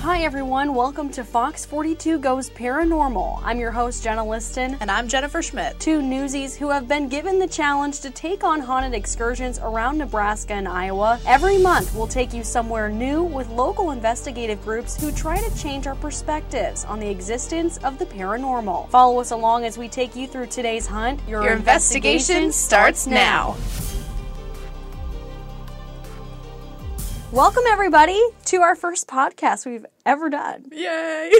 Hi, 0.00 0.22
everyone. 0.22 0.74
Welcome 0.74 1.10
to 1.10 1.22
Fox 1.24 1.66
42 1.66 2.20
Goes 2.20 2.48
Paranormal. 2.48 3.38
I'm 3.44 3.60
your 3.60 3.70
host, 3.70 4.02
Jenna 4.02 4.26
Liston. 4.26 4.78
And 4.80 4.90
I'm 4.90 5.06
Jennifer 5.08 5.42
Schmidt. 5.42 5.78
Two 5.78 6.00
newsies 6.00 6.56
who 6.56 6.70
have 6.70 6.88
been 6.88 7.06
given 7.06 7.38
the 7.38 7.46
challenge 7.46 8.00
to 8.00 8.08
take 8.08 8.42
on 8.42 8.60
haunted 8.60 8.94
excursions 8.94 9.58
around 9.58 9.98
Nebraska 9.98 10.54
and 10.54 10.66
Iowa. 10.66 11.20
Every 11.26 11.58
month, 11.58 11.94
we'll 11.94 12.06
take 12.06 12.32
you 12.32 12.42
somewhere 12.42 12.88
new 12.88 13.22
with 13.22 13.50
local 13.50 13.90
investigative 13.90 14.62
groups 14.62 14.98
who 14.98 15.12
try 15.12 15.38
to 15.38 15.58
change 15.58 15.86
our 15.86 15.96
perspectives 15.96 16.86
on 16.86 16.98
the 16.98 17.08
existence 17.10 17.76
of 17.78 17.98
the 17.98 18.06
paranormal. 18.06 18.88
Follow 18.88 19.20
us 19.20 19.32
along 19.32 19.66
as 19.66 19.76
we 19.76 19.86
take 19.86 20.16
you 20.16 20.26
through 20.26 20.46
today's 20.46 20.86
hunt. 20.86 21.20
Your, 21.28 21.42
Your 21.42 21.52
investigation, 21.52 22.36
investigation, 22.36 22.52
starts 22.52 23.06
now. 23.06 23.54
now. 23.58 23.89
Welcome, 27.32 27.62
everybody, 27.68 28.20
to 28.46 28.62
our 28.62 28.74
first 28.74 29.06
podcast 29.06 29.64
we've 29.64 29.86
ever 30.04 30.30
done. 30.30 30.64
Yay! 30.72 31.30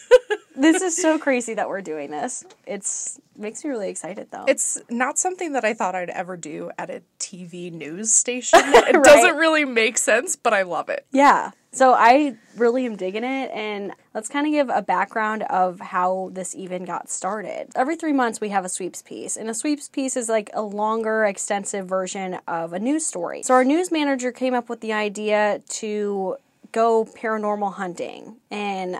this 0.56 0.80
is 0.80 0.96
so 0.96 1.18
crazy 1.18 1.54
that 1.54 1.68
we're 1.68 1.80
doing 1.80 2.12
this. 2.12 2.44
It's 2.64 3.20
makes 3.36 3.64
me 3.64 3.70
really 3.70 3.88
excited 3.88 4.28
though. 4.30 4.44
It's 4.46 4.80
not 4.88 5.18
something 5.18 5.54
that 5.54 5.64
I 5.64 5.74
thought 5.74 5.96
I'd 5.96 6.10
ever 6.10 6.36
do 6.36 6.70
at 6.78 6.90
a 6.90 7.02
TV 7.18 7.72
news 7.72 8.12
station. 8.12 8.60
It 8.64 8.94
right? 8.94 9.02
doesn't 9.04 9.36
really 9.36 9.64
make 9.64 9.98
sense, 9.98 10.36
but 10.36 10.54
I 10.54 10.62
love 10.62 10.88
it. 10.88 11.06
Yeah. 11.10 11.50
So 11.74 11.94
I 11.94 12.36
really 12.58 12.84
am 12.84 12.96
digging 12.96 13.24
it, 13.24 13.50
and 13.50 13.92
let's 14.12 14.28
kind 14.28 14.46
of 14.46 14.52
give 14.52 14.68
a 14.68 14.82
background 14.82 15.42
of 15.44 15.80
how 15.80 16.28
this 16.32 16.54
even 16.54 16.84
got 16.84 17.08
started. 17.08 17.68
Every 17.74 17.96
three 17.96 18.12
months, 18.12 18.42
we 18.42 18.50
have 18.50 18.66
a 18.66 18.68
sweeps 18.68 19.00
piece, 19.00 19.38
and 19.38 19.48
a 19.48 19.54
sweeps 19.54 19.88
piece 19.88 20.14
is 20.14 20.28
like 20.28 20.50
a 20.52 20.60
longer, 20.60 21.24
extensive 21.24 21.86
version 21.86 22.38
of 22.46 22.74
a 22.74 22.78
news 22.78 23.06
story. 23.06 23.42
So 23.42 23.54
our 23.54 23.64
news 23.64 23.90
manager 23.90 24.32
came 24.32 24.52
up 24.52 24.68
with 24.68 24.82
the 24.82 24.92
idea 24.92 25.62
to 25.80 26.36
go 26.72 27.06
paranormal 27.06 27.72
hunting, 27.74 28.36
and 28.50 28.98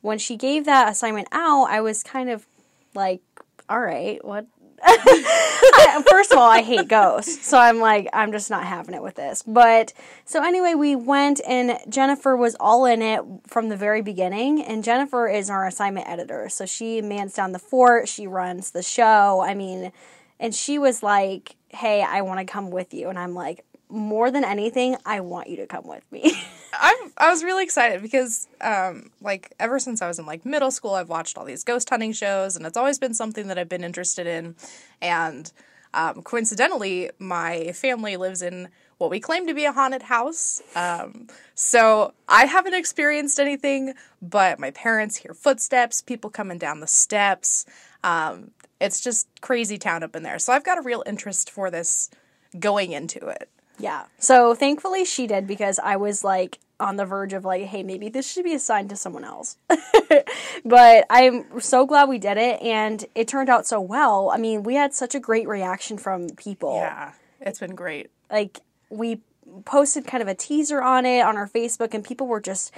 when 0.00 0.18
she 0.18 0.36
gave 0.36 0.64
that 0.64 0.90
assignment 0.90 1.28
out, 1.32 1.64
I 1.64 1.82
was 1.82 2.02
kind 2.02 2.30
of 2.30 2.46
like, 2.94 3.20
all 3.68 3.80
right, 3.80 4.24
what 4.24 4.46
I, 4.82 6.02
first 6.08 6.32
of 6.32 6.38
all, 6.38 6.50
I 6.50 6.62
hate 6.62 6.88
ghosts, 6.88 7.46
so 7.46 7.58
I'm 7.58 7.78
like, 7.78 8.08
I'm 8.12 8.32
just 8.32 8.50
not 8.50 8.64
having 8.64 8.94
it 8.94 9.02
with 9.02 9.14
this. 9.14 9.42
But 9.42 9.92
so 10.24 10.42
anyway, 10.42 10.74
we 10.74 10.96
went, 10.96 11.40
and 11.46 11.78
Jennifer 11.88 12.36
was 12.36 12.56
all 12.58 12.84
in 12.84 13.02
it 13.02 13.20
from 13.46 13.68
the 13.68 13.76
very 13.76 14.02
beginning. 14.02 14.62
And 14.62 14.82
Jennifer 14.82 15.28
is 15.28 15.50
our 15.50 15.66
assignment 15.66 16.08
editor, 16.08 16.48
so 16.48 16.66
she 16.66 17.02
mans 17.02 17.34
down 17.34 17.52
the 17.52 17.58
fort. 17.58 18.08
She 18.08 18.26
runs 18.26 18.70
the 18.70 18.82
show. 18.82 19.42
I 19.46 19.54
mean, 19.54 19.92
and 20.40 20.54
she 20.54 20.78
was 20.78 21.02
like, 21.02 21.56
"Hey, 21.68 22.02
I 22.02 22.22
want 22.22 22.40
to 22.40 22.46
come 22.46 22.70
with 22.70 22.94
you," 22.94 23.08
and 23.08 23.18
I'm 23.18 23.34
like, 23.34 23.64
more 23.88 24.30
than 24.30 24.44
anything, 24.44 24.96
I 25.04 25.20
want 25.20 25.48
you 25.48 25.56
to 25.56 25.66
come 25.66 25.86
with 25.86 26.04
me. 26.10 26.32
I'm 26.78 27.12
I 27.16 27.30
was 27.30 27.42
really 27.42 27.64
excited 27.64 28.02
because 28.02 28.48
um 28.60 29.10
like 29.22 29.52
ever 29.58 29.78
since 29.78 30.02
I 30.02 30.08
was 30.08 30.18
in 30.18 30.26
like 30.26 30.44
middle 30.44 30.70
school 30.70 30.94
I've 30.94 31.08
watched 31.08 31.38
all 31.38 31.44
these 31.44 31.64
ghost 31.64 31.88
hunting 31.88 32.12
shows 32.12 32.54
and 32.54 32.66
it's 32.66 32.76
always 32.76 32.98
been 32.98 33.14
something 33.14 33.46
that 33.48 33.58
I've 33.58 33.68
been 33.68 33.84
interested 33.84 34.26
in 34.26 34.56
and 35.00 35.50
um, 35.94 36.22
coincidentally 36.22 37.10
my 37.18 37.72
family 37.72 38.16
lives 38.16 38.42
in 38.42 38.68
what 38.98 39.10
we 39.10 39.20
claim 39.20 39.46
to 39.46 39.54
be 39.54 39.64
a 39.64 39.72
haunted 39.72 40.02
house. 40.02 40.62
Um, 40.74 41.28
so 41.54 42.12
I 42.28 42.46
haven't 42.46 42.74
experienced 42.74 43.38
anything, 43.38 43.94
but 44.22 44.58
my 44.58 44.70
parents 44.70 45.16
hear 45.16 45.34
footsteps, 45.34 46.02
people 46.02 46.30
coming 46.30 46.58
down 46.58 46.80
the 46.80 46.86
steps. 46.86 47.66
Um, 48.04 48.52
it's 48.80 49.00
just 49.00 49.28
crazy 49.40 49.78
town 49.78 50.02
up 50.02 50.16
in 50.16 50.22
there. 50.22 50.38
So 50.38 50.52
I've 50.52 50.64
got 50.64 50.78
a 50.78 50.82
real 50.82 51.02
interest 51.06 51.50
for 51.50 51.70
this 51.70 52.10
going 52.58 52.92
into 52.92 53.26
it. 53.28 53.48
Yeah. 53.78 54.04
So 54.18 54.54
thankfully 54.54 55.04
she 55.04 55.26
did 55.26 55.46
because 55.46 55.78
I 55.78 55.96
was 55.96 56.24
like 56.24 56.58
on 56.78 56.96
the 56.96 57.04
verge 57.04 57.32
of 57.32 57.44
like, 57.44 57.64
hey, 57.64 57.82
maybe 57.82 58.08
this 58.08 58.30
should 58.30 58.44
be 58.44 58.54
assigned 58.54 58.90
to 58.90 58.96
someone 58.96 59.24
else. 59.24 59.56
but 60.64 61.06
I'm 61.08 61.60
so 61.60 61.86
glad 61.86 62.08
we 62.08 62.18
did 62.18 62.36
it 62.36 62.60
and 62.62 63.04
it 63.14 63.28
turned 63.28 63.48
out 63.48 63.66
so 63.66 63.80
well. 63.80 64.30
I 64.30 64.36
mean, 64.36 64.62
we 64.62 64.74
had 64.74 64.94
such 64.94 65.14
a 65.14 65.20
great 65.20 65.48
reaction 65.48 65.98
from 65.98 66.28
people. 66.30 66.76
Yeah. 66.76 67.12
It's 67.40 67.60
been 67.60 67.74
great. 67.74 68.10
Like 68.30 68.60
we 68.90 69.20
posted 69.64 70.06
kind 70.06 70.22
of 70.22 70.28
a 70.28 70.34
teaser 70.34 70.82
on 70.82 71.06
it 71.06 71.20
on 71.20 71.36
our 71.36 71.48
Facebook 71.48 71.94
and 71.94 72.04
people 72.04 72.26
were 72.26 72.40
just 72.40 72.72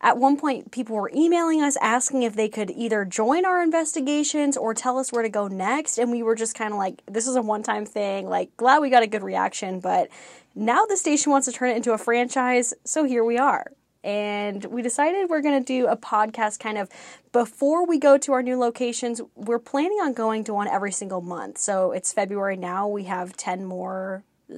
at 0.00 0.18
one 0.18 0.36
point, 0.36 0.70
people 0.70 0.96
were 0.96 1.10
emailing 1.14 1.62
us 1.62 1.76
asking 1.80 2.22
if 2.22 2.36
they 2.36 2.48
could 2.48 2.70
either 2.70 3.04
join 3.04 3.44
our 3.44 3.62
investigations 3.62 4.56
or 4.56 4.74
tell 4.74 4.98
us 4.98 5.12
where 5.12 5.22
to 5.22 5.28
go 5.28 5.48
next. 5.48 5.98
And 5.98 6.10
we 6.10 6.22
were 6.22 6.34
just 6.34 6.54
kind 6.54 6.72
of 6.72 6.78
like, 6.78 7.02
this 7.06 7.26
is 7.26 7.36
a 7.36 7.42
one 7.42 7.62
time 7.62 7.86
thing. 7.86 8.28
Like, 8.28 8.56
glad 8.56 8.80
we 8.80 8.90
got 8.90 9.02
a 9.02 9.06
good 9.06 9.22
reaction. 9.22 9.80
But 9.80 10.08
now 10.54 10.84
the 10.86 10.96
station 10.96 11.32
wants 11.32 11.46
to 11.46 11.52
turn 11.52 11.70
it 11.70 11.76
into 11.76 11.92
a 11.92 11.98
franchise. 11.98 12.74
So 12.84 13.04
here 13.04 13.24
we 13.24 13.38
are. 13.38 13.72
And 14.02 14.62
we 14.66 14.82
decided 14.82 15.30
we're 15.30 15.40
going 15.40 15.58
to 15.58 15.66
do 15.66 15.86
a 15.86 15.96
podcast 15.96 16.60
kind 16.60 16.76
of 16.76 16.90
before 17.32 17.86
we 17.86 17.98
go 17.98 18.18
to 18.18 18.32
our 18.34 18.42
new 18.42 18.58
locations. 18.58 19.22
We're 19.34 19.58
planning 19.58 19.98
on 20.02 20.12
going 20.12 20.44
to 20.44 20.52
one 20.52 20.68
every 20.68 20.92
single 20.92 21.22
month. 21.22 21.56
So 21.56 21.92
it's 21.92 22.12
February 22.12 22.58
now. 22.58 22.86
We 22.86 23.04
have 23.04 23.34
10 23.34 23.64
more. 23.64 24.22
Uh, 24.52 24.56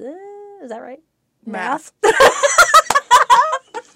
is 0.61 0.69
that 0.69 0.81
right? 0.81 0.99
Math. 1.45 1.93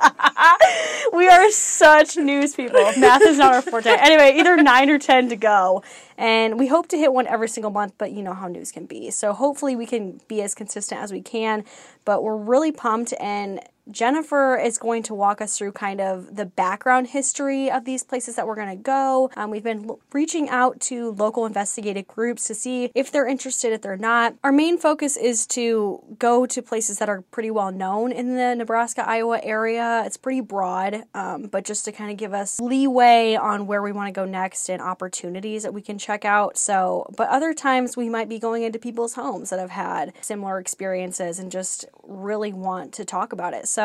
we 1.13 1.27
are 1.27 1.51
such 1.51 2.17
news 2.17 2.55
people. 2.55 2.91
Math 2.97 3.21
is 3.21 3.37
not 3.37 3.53
our 3.53 3.61
forte. 3.61 3.89
Anyway, 3.89 4.37
either 4.37 4.57
nine 4.57 4.89
or 4.89 4.99
ten 4.99 5.29
to 5.29 5.35
go. 5.35 5.83
And 6.17 6.59
we 6.59 6.67
hope 6.67 6.87
to 6.89 6.97
hit 6.97 7.13
one 7.13 7.27
every 7.27 7.49
single 7.49 7.71
month, 7.71 7.93
but 7.97 8.11
you 8.11 8.21
know 8.21 8.33
how 8.33 8.47
news 8.47 8.71
can 8.71 8.85
be. 8.85 9.11
So 9.11 9.33
hopefully 9.33 9.75
we 9.75 9.85
can 9.85 10.21
be 10.27 10.41
as 10.41 10.53
consistent 10.53 11.01
as 11.01 11.11
we 11.11 11.21
can. 11.21 11.65
But 12.05 12.23
we're 12.23 12.37
really 12.37 12.71
pumped 12.71 13.13
and 13.19 13.59
Jennifer 13.91 14.57
is 14.57 14.77
going 14.77 15.03
to 15.03 15.13
walk 15.13 15.41
us 15.41 15.57
through 15.57 15.73
kind 15.73 16.01
of 16.01 16.35
the 16.35 16.45
background 16.45 17.07
history 17.07 17.69
of 17.69 17.85
these 17.85 18.03
places 18.03 18.35
that 18.35 18.47
we're 18.47 18.55
going 18.55 18.75
to 18.77 18.83
go. 18.83 19.29
Um, 19.35 19.51
we've 19.51 19.63
been 19.63 19.89
l- 19.89 19.99
reaching 20.13 20.49
out 20.49 20.79
to 20.81 21.11
local 21.11 21.45
investigative 21.45 22.07
groups 22.07 22.47
to 22.47 22.55
see 22.55 22.91
if 22.95 23.11
they're 23.11 23.27
interested, 23.27 23.73
if 23.73 23.81
they're 23.81 23.97
not. 23.97 24.35
Our 24.43 24.51
main 24.51 24.77
focus 24.77 25.17
is 25.17 25.45
to 25.47 26.01
go 26.17 26.45
to 26.45 26.61
places 26.61 26.99
that 26.99 27.09
are 27.09 27.21
pretty 27.31 27.51
well 27.51 27.71
known 27.71 28.11
in 28.11 28.35
the 28.35 28.55
Nebraska 28.55 29.07
Iowa 29.07 29.39
area. 29.43 30.03
It's 30.05 30.17
pretty 30.17 30.41
broad, 30.41 31.03
um, 31.13 31.43
but 31.43 31.65
just 31.65 31.85
to 31.85 31.91
kind 31.91 32.11
of 32.11 32.17
give 32.17 32.33
us 32.33 32.59
leeway 32.59 33.35
on 33.35 33.67
where 33.67 33.81
we 33.81 33.91
want 33.91 34.07
to 34.07 34.11
go 34.11 34.25
next 34.25 34.69
and 34.69 34.81
opportunities 34.81 35.63
that 35.63 35.73
we 35.73 35.81
can 35.81 35.97
check 35.97 36.25
out. 36.25 36.57
So, 36.57 37.11
but 37.17 37.29
other 37.29 37.53
times 37.53 37.97
we 37.97 38.09
might 38.09 38.29
be 38.29 38.39
going 38.39 38.63
into 38.63 38.79
people's 38.79 39.15
homes 39.15 39.49
that 39.49 39.59
have 39.59 39.71
had 39.71 40.13
similar 40.21 40.59
experiences 40.59 41.39
and 41.39 41.51
just 41.51 41.85
really 42.03 42.53
want 42.53 42.93
to 42.93 43.05
talk 43.05 43.33
about 43.33 43.53
it. 43.53 43.67
So, 43.67 43.80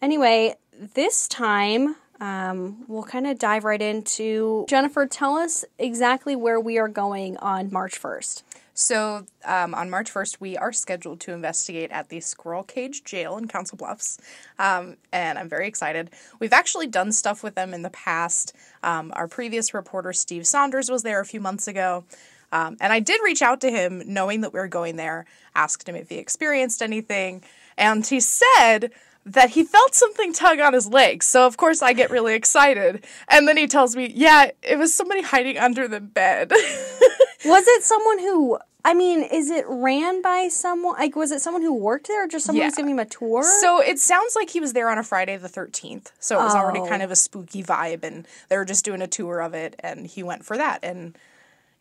anyway, 0.00 0.54
this 0.94 1.28
time 1.28 1.96
um, 2.20 2.84
we'll 2.88 3.04
kind 3.04 3.26
of 3.26 3.38
dive 3.38 3.64
right 3.64 3.80
into 3.80 4.66
Jennifer. 4.68 5.06
Tell 5.06 5.36
us 5.36 5.64
exactly 5.78 6.34
where 6.34 6.58
we 6.58 6.78
are 6.78 6.88
going 6.88 7.36
on 7.36 7.72
March 7.72 8.00
1st. 8.00 8.42
So, 8.74 9.26
um, 9.44 9.74
on 9.74 9.90
March 9.90 10.12
1st, 10.12 10.36
we 10.38 10.56
are 10.56 10.72
scheduled 10.72 11.18
to 11.20 11.32
investigate 11.32 11.90
at 11.90 12.10
the 12.10 12.20
Squirrel 12.20 12.62
Cage 12.62 13.02
Jail 13.02 13.36
in 13.36 13.48
Council 13.48 13.76
Bluffs. 13.76 14.18
Um, 14.58 14.96
and 15.12 15.36
I'm 15.36 15.48
very 15.48 15.66
excited. 15.66 16.10
We've 16.38 16.52
actually 16.52 16.86
done 16.86 17.10
stuff 17.10 17.42
with 17.42 17.56
them 17.56 17.74
in 17.74 17.82
the 17.82 17.90
past. 17.90 18.54
Um, 18.84 19.12
our 19.16 19.26
previous 19.26 19.74
reporter, 19.74 20.12
Steve 20.12 20.46
Saunders, 20.46 20.90
was 20.90 21.02
there 21.02 21.20
a 21.20 21.26
few 21.26 21.40
months 21.40 21.66
ago. 21.66 22.04
Um, 22.52 22.76
and 22.80 22.92
I 22.92 23.00
did 23.00 23.20
reach 23.22 23.42
out 23.42 23.60
to 23.62 23.70
him 23.70 24.02
knowing 24.06 24.42
that 24.42 24.52
we 24.52 24.60
were 24.60 24.68
going 24.68 24.96
there, 24.96 25.26
asked 25.54 25.88
him 25.88 25.96
if 25.96 26.08
he 26.08 26.16
experienced 26.18 26.80
anything. 26.80 27.42
And 27.76 28.06
he 28.06 28.20
said 28.20 28.92
that 29.32 29.50
he 29.50 29.64
felt 29.64 29.94
something 29.94 30.32
tug 30.32 30.60
on 30.60 30.72
his 30.72 30.88
legs. 30.88 31.26
So 31.26 31.46
of 31.46 31.56
course 31.56 31.82
I 31.82 31.92
get 31.92 32.10
really 32.10 32.34
excited. 32.34 33.04
And 33.28 33.46
then 33.46 33.56
he 33.56 33.66
tells 33.66 33.96
me, 33.96 34.12
"Yeah, 34.14 34.50
it 34.62 34.78
was 34.78 34.94
somebody 34.94 35.22
hiding 35.22 35.58
under 35.58 35.88
the 35.88 36.00
bed." 36.00 36.50
was 37.44 37.64
it 37.66 37.82
someone 37.84 38.18
who 38.18 38.58
I 38.84 38.94
mean, 38.94 39.22
is 39.22 39.50
it 39.50 39.64
ran 39.68 40.22
by 40.22 40.48
someone? 40.48 40.94
Like, 40.94 41.16
was 41.16 41.30
it 41.32 41.42
someone 41.42 41.62
who 41.62 41.74
worked 41.74 42.06
there, 42.06 42.24
or 42.24 42.28
just 42.28 42.46
someone 42.46 42.60
yeah. 42.60 42.66
who's 42.68 42.76
giving 42.76 42.92
him 42.92 43.00
a 43.00 43.04
tour? 43.04 43.42
So 43.42 43.82
it 43.82 43.98
sounds 43.98 44.36
like 44.36 44.50
he 44.50 44.60
was 44.60 44.72
there 44.72 44.88
on 44.88 44.98
a 44.98 45.02
Friday 45.02 45.36
the 45.36 45.48
thirteenth. 45.48 46.12
So 46.20 46.40
it 46.40 46.44
was 46.44 46.54
oh. 46.54 46.58
already 46.58 46.80
kind 46.88 47.02
oh. 47.02 47.06
of 47.06 47.10
a 47.10 47.16
spooky 47.16 47.62
vibe, 47.62 48.04
and 48.04 48.26
they 48.48 48.56
were 48.56 48.64
just 48.64 48.84
doing 48.84 49.02
a 49.02 49.06
tour 49.08 49.40
of 49.40 49.52
it, 49.52 49.74
and 49.80 50.06
he 50.06 50.22
went 50.22 50.44
for 50.44 50.56
that. 50.56 50.80
And 50.82 51.18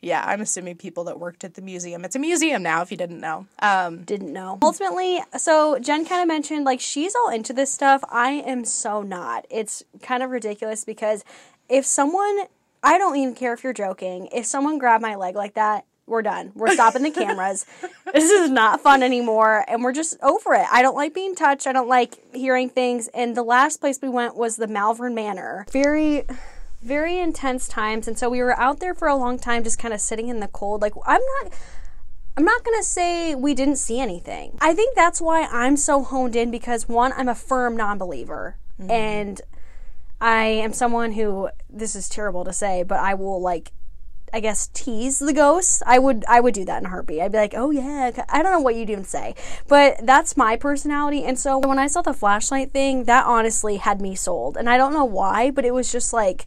yeah, 0.02 0.24
I'm 0.26 0.42
assuming 0.42 0.76
people 0.76 1.06
that 1.06 1.20
worked 1.20 1.44
at 1.44 1.56
the 1.56 1.62
museum. 1.62 2.06
It's 2.06 2.16
a 2.16 2.20
museum 2.20 2.62
now, 2.62 2.82
if 2.82 2.92
you 2.92 2.98
didn't 2.98 3.20
know. 3.20 3.48
Um, 3.60 4.04
didn't 4.04 4.32
know. 4.32 4.60
Ultimately, 4.62 5.20
so 5.38 5.80
Jen 5.80 6.06
kind 6.06 6.22
of 6.22 6.28
mentioned 6.28 6.66
like 6.66 6.80
she's 6.80 7.16
all 7.16 7.30
into 7.30 7.54
this 7.54 7.72
stuff. 7.72 8.04
I 8.10 8.32
am 8.32 8.64
so 8.64 9.02
not. 9.02 9.46
It's 9.50 9.84
kind 10.02 10.22
of 10.22 10.30
ridiculous 10.30 10.86
because 10.86 11.24
if 11.68 11.86
someone, 11.86 12.42
I 12.84 12.98
don't 12.98 13.16
even 13.18 13.34
care 13.34 13.54
if 13.54 13.64
you're 13.64 13.74
joking, 13.74 14.30
if 14.32 14.46
someone 14.46 14.78
grabbed 14.78 15.02
my 15.02 15.16
leg 15.16 15.36
like 15.36 15.56
that, 15.56 15.86
we're 16.06 16.22
done. 16.22 16.52
We're 16.56 16.74
stopping 16.74 17.04
the 17.04 17.12
cameras. 17.12 17.66
this 18.14 18.30
is 18.30 18.50
not 18.50 18.82
fun 18.82 19.04
anymore, 19.04 19.66
and 19.68 19.84
we're 19.84 19.94
just 19.94 20.18
over 20.22 20.54
it. 20.54 20.66
I 20.72 20.82
don't 20.82 20.96
like 20.96 21.14
being 21.14 21.36
touched. 21.36 21.68
I 21.68 21.74
don't 21.74 21.90
like 21.90 22.34
hearing 22.34 22.70
things. 22.70 23.10
And 23.14 23.36
the 23.36 23.44
last 23.44 23.82
place 23.82 24.00
we 24.02 24.10
went 24.10 24.38
was 24.38 24.56
the 24.56 24.68
Malvern 24.68 25.14
Manor. 25.14 25.66
Very 25.72 26.24
very 26.88 27.20
intense 27.20 27.68
times 27.68 28.08
and 28.08 28.18
so 28.18 28.30
we 28.30 28.42
were 28.42 28.58
out 28.60 28.80
there 28.80 28.94
for 28.94 29.08
a 29.08 29.16
long 29.16 29.38
time 29.38 29.64
just 29.64 29.78
kind 29.78 29.94
of 29.94 30.00
sitting 30.00 30.30
in 30.30 30.40
the 30.40 30.48
cold 30.48 30.82
like 30.82 30.94
i'm 31.06 31.22
not 31.22 31.54
i'm 32.38 32.46
not 32.46 32.64
going 32.64 32.80
to 32.80 32.84
say 32.84 33.36
we 33.36 33.54
didn't 33.54 33.76
see 33.76 34.00
anything 34.00 34.58
i 34.62 34.74
think 34.74 34.96
that's 34.96 35.20
why 35.20 35.44
i'm 35.52 35.76
so 35.76 36.04
honed 36.04 36.36
in 36.36 36.50
because 36.50 36.88
one 36.88 37.12
i'm 37.18 37.28
a 37.28 37.36
firm 37.36 37.76
non-believer 37.76 38.58
mm-hmm. 38.80 38.90
and 38.90 39.42
I 40.20 40.46
am 40.46 40.74
someone 40.74 41.12
who 41.12 41.50
this 41.70 41.96
is 41.96 42.10
terrible 42.10 42.44
to 42.46 42.54
say, 42.54 42.84
but 42.84 43.00
I 43.00 43.14
will 43.14 43.42
like 43.42 43.72
I 44.34 44.42
guess 44.42 44.68
tease 44.74 45.20
the 45.20 45.32
ghosts. 45.32 45.82
I 45.86 46.00
would 46.00 46.26
I 46.28 46.42
would 46.42 46.54
do 46.54 46.66
that 46.66 46.80
in 46.80 46.86
a 46.86 46.90
heartbeat. 46.90 47.22
I'd 47.22 47.32
be 47.32 47.38
like, 47.38 47.54
"Oh 47.56 47.72
yeah." 47.72 48.12
I 48.28 48.42
don't 48.42 48.52
know 48.52 48.60
what 48.60 48.76
you'd 48.76 48.90
even 48.90 49.06
say. 49.06 49.36
But 49.68 50.06
that's 50.06 50.36
my 50.36 50.58
personality. 50.58 51.24
And 51.24 51.40
so 51.40 51.60
when 51.60 51.80
I 51.80 51.88
saw 51.88 52.02
the 52.02 52.14
flashlight 52.14 52.74
thing, 52.74 53.06
that 53.06 53.26
honestly 53.26 53.78
had 53.78 54.02
me 54.02 54.16
sold. 54.16 54.58
And 54.58 54.70
I 54.70 54.78
don't 54.78 54.94
know 54.94 55.06
why, 55.06 55.50
but 55.52 55.66
it 55.66 55.74
was 55.74 55.92
just 55.92 56.12
like 56.12 56.46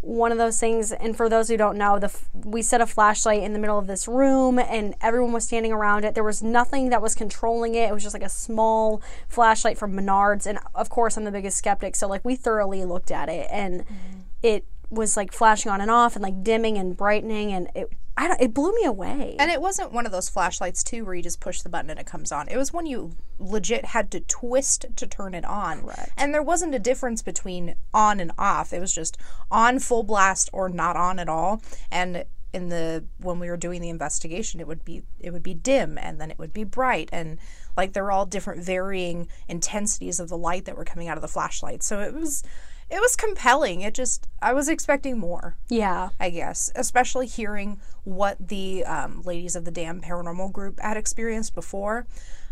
one 0.00 0.30
of 0.30 0.38
those 0.38 0.60
things 0.60 0.92
and 0.92 1.16
for 1.16 1.28
those 1.28 1.48
who 1.48 1.56
don't 1.56 1.76
know 1.76 1.98
the 1.98 2.12
we 2.32 2.62
set 2.62 2.80
a 2.80 2.86
flashlight 2.86 3.42
in 3.42 3.52
the 3.52 3.58
middle 3.58 3.78
of 3.78 3.88
this 3.88 4.06
room 4.06 4.58
and 4.58 4.94
everyone 5.00 5.32
was 5.32 5.44
standing 5.44 5.72
around 5.72 6.04
it 6.04 6.14
there 6.14 6.22
was 6.22 6.40
nothing 6.40 6.90
that 6.90 7.02
was 7.02 7.16
controlling 7.16 7.74
it 7.74 7.88
it 7.88 7.92
was 7.92 8.02
just 8.02 8.14
like 8.14 8.22
a 8.22 8.28
small 8.28 9.02
flashlight 9.28 9.76
from 9.76 9.92
menards 9.92 10.46
and 10.46 10.58
of 10.74 10.88
course 10.88 11.16
i'm 11.16 11.24
the 11.24 11.32
biggest 11.32 11.56
skeptic 11.56 11.96
so 11.96 12.06
like 12.06 12.24
we 12.24 12.36
thoroughly 12.36 12.84
looked 12.84 13.10
at 13.10 13.28
it 13.28 13.48
and 13.50 13.80
mm-hmm. 13.80 14.20
it 14.42 14.64
was 14.88 15.16
like 15.16 15.32
flashing 15.32 15.70
on 15.70 15.80
and 15.80 15.90
off 15.90 16.14
and 16.14 16.22
like 16.22 16.44
dimming 16.44 16.78
and 16.78 16.96
brightening 16.96 17.52
and 17.52 17.68
it 17.74 17.90
I 18.18 18.26
don't, 18.26 18.40
it 18.40 18.52
blew 18.52 18.72
me 18.72 18.84
away. 18.84 19.36
And 19.38 19.48
it 19.48 19.60
wasn't 19.60 19.92
one 19.92 20.04
of 20.04 20.10
those 20.10 20.28
flashlights 20.28 20.82
too 20.82 21.04
where 21.04 21.14
you 21.14 21.22
just 21.22 21.38
push 21.38 21.62
the 21.62 21.68
button 21.68 21.88
and 21.88 22.00
it 22.00 22.06
comes 22.06 22.32
on. 22.32 22.48
It 22.48 22.56
was 22.56 22.72
one 22.72 22.84
you 22.84 23.12
legit 23.38 23.84
had 23.86 24.10
to 24.10 24.20
twist 24.20 24.86
to 24.96 25.06
turn 25.06 25.34
it 25.34 25.44
on. 25.44 25.82
Correct. 25.82 26.10
And 26.16 26.34
there 26.34 26.42
wasn't 26.42 26.74
a 26.74 26.80
difference 26.80 27.22
between 27.22 27.76
on 27.94 28.18
and 28.18 28.32
off. 28.36 28.72
It 28.72 28.80
was 28.80 28.92
just 28.92 29.18
on 29.52 29.78
full 29.78 30.02
blast 30.02 30.50
or 30.52 30.68
not 30.68 30.96
on 30.96 31.20
at 31.20 31.28
all. 31.28 31.62
And 31.92 32.24
in 32.52 32.70
the 32.70 33.04
when 33.18 33.38
we 33.38 33.48
were 33.48 33.56
doing 33.56 33.80
the 33.80 33.88
investigation, 33.88 34.58
it 34.58 34.66
would 34.66 34.84
be 34.84 35.04
it 35.20 35.32
would 35.32 35.44
be 35.44 35.54
dim 35.54 35.96
and 35.96 36.20
then 36.20 36.32
it 36.32 36.40
would 36.40 36.52
be 36.52 36.64
bright 36.64 37.08
and 37.12 37.38
like 37.76 37.92
they're 37.92 38.10
all 38.10 38.26
different 38.26 38.64
varying 38.64 39.28
intensities 39.46 40.18
of 40.18 40.28
the 40.28 40.36
light 40.36 40.64
that 40.64 40.76
were 40.76 40.84
coming 40.84 41.06
out 41.06 41.16
of 41.16 41.22
the 41.22 41.28
flashlight. 41.28 41.84
So 41.84 42.00
it 42.00 42.12
was 42.12 42.42
it 42.90 43.00
was 43.00 43.16
compelling. 43.16 43.82
It 43.82 43.94
just 43.94 44.28
I 44.40 44.52
was 44.52 44.68
expecting 44.68 45.18
more. 45.18 45.56
Yeah, 45.68 46.10
I 46.18 46.30
guess, 46.30 46.70
especially 46.74 47.26
hearing 47.26 47.80
what 48.04 48.36
the 48.48 48.84
um, 48.84 49.22
ladies 49.22 49.54
of 49.56 49.64
the 49.64 49.70
damn 49.70 50.00
paranormal 50.00 50.52
group 50.52 50.80
had 50.80 50.96
experienced 50.96 51.54
before, 51.54 52.06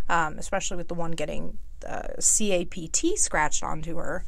um, 0.09 0.39
especially 0.39 0.77
with 0.77 0.89
the 0.89 0.95
one 0.95 1.13
getting 1.13 1.59
uh, 1.87 2.09
CAPT 2.21 3.19
scratched 3.19 3.63
onto 3.63 3.97
her. 3.97 4.25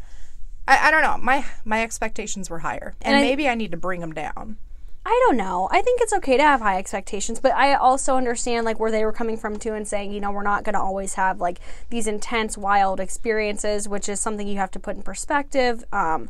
I, 0.66 0.88
I 0.88 0.90
don't 0.90 1.02
know. 1.02 1.18
My 1.18 1.44
my 1.64 1.82
expectations 1.82 2.48
were 2.48 2.60
higher, 2.60 2.94
and, 3.02 3.14
and 3.14 3.24
I, 3.24 3.28
maybe 3.28 3.48
I 3.48 3.54
need 3.54 3.70
to 3.72 3.76
bring 3.76 4.00
them 4.00 4.12
down. 4.12 4.56
I 5.10 5.24
don't 5.26 5.38
know. 5.38 5.70
I 5.72 5.80
think 5.80 6.02
it's 6.02 6.12
okay 6.12 6.36
to 6.36 6.42
have 6.42 6.60
high 6.60 6.76
expectations, 6.76 7.40
but 7.40 7.52
I 7.52 7.72
also 7.72 8.16
understand 8.18 8.66
like 8.66 8.78
where 8.78 8.90
they 8.90 9.06
were 9.06 9.12
coming 9.12 9.38
from 9.38 9.58
too 9.58 9.72
and 9.72 9.88
saying, 9.88 10.12
you 10.12 10.20
know, 10.20 10.30
we're 10.30 10.42
not 10.42 10.64
going 10.64 10.74
to 10.74 10.80
always 10.80 11.14
have 11.14 11.40
like 11.40 11.60
these 11.88 12.06
intense 12.06 12.58
wild 12.58 13.00
experiences, 13.00 13.88
which 13.88 14.06
is 14.06 14.20
something 14.20 14.46
you 14.46 14.58
have 14.58 14.70
to 14.72 14.78
put 14.78 14.96
in 14.96 15.02
perspective. 15.02 15.82
Um, 15.94 16.28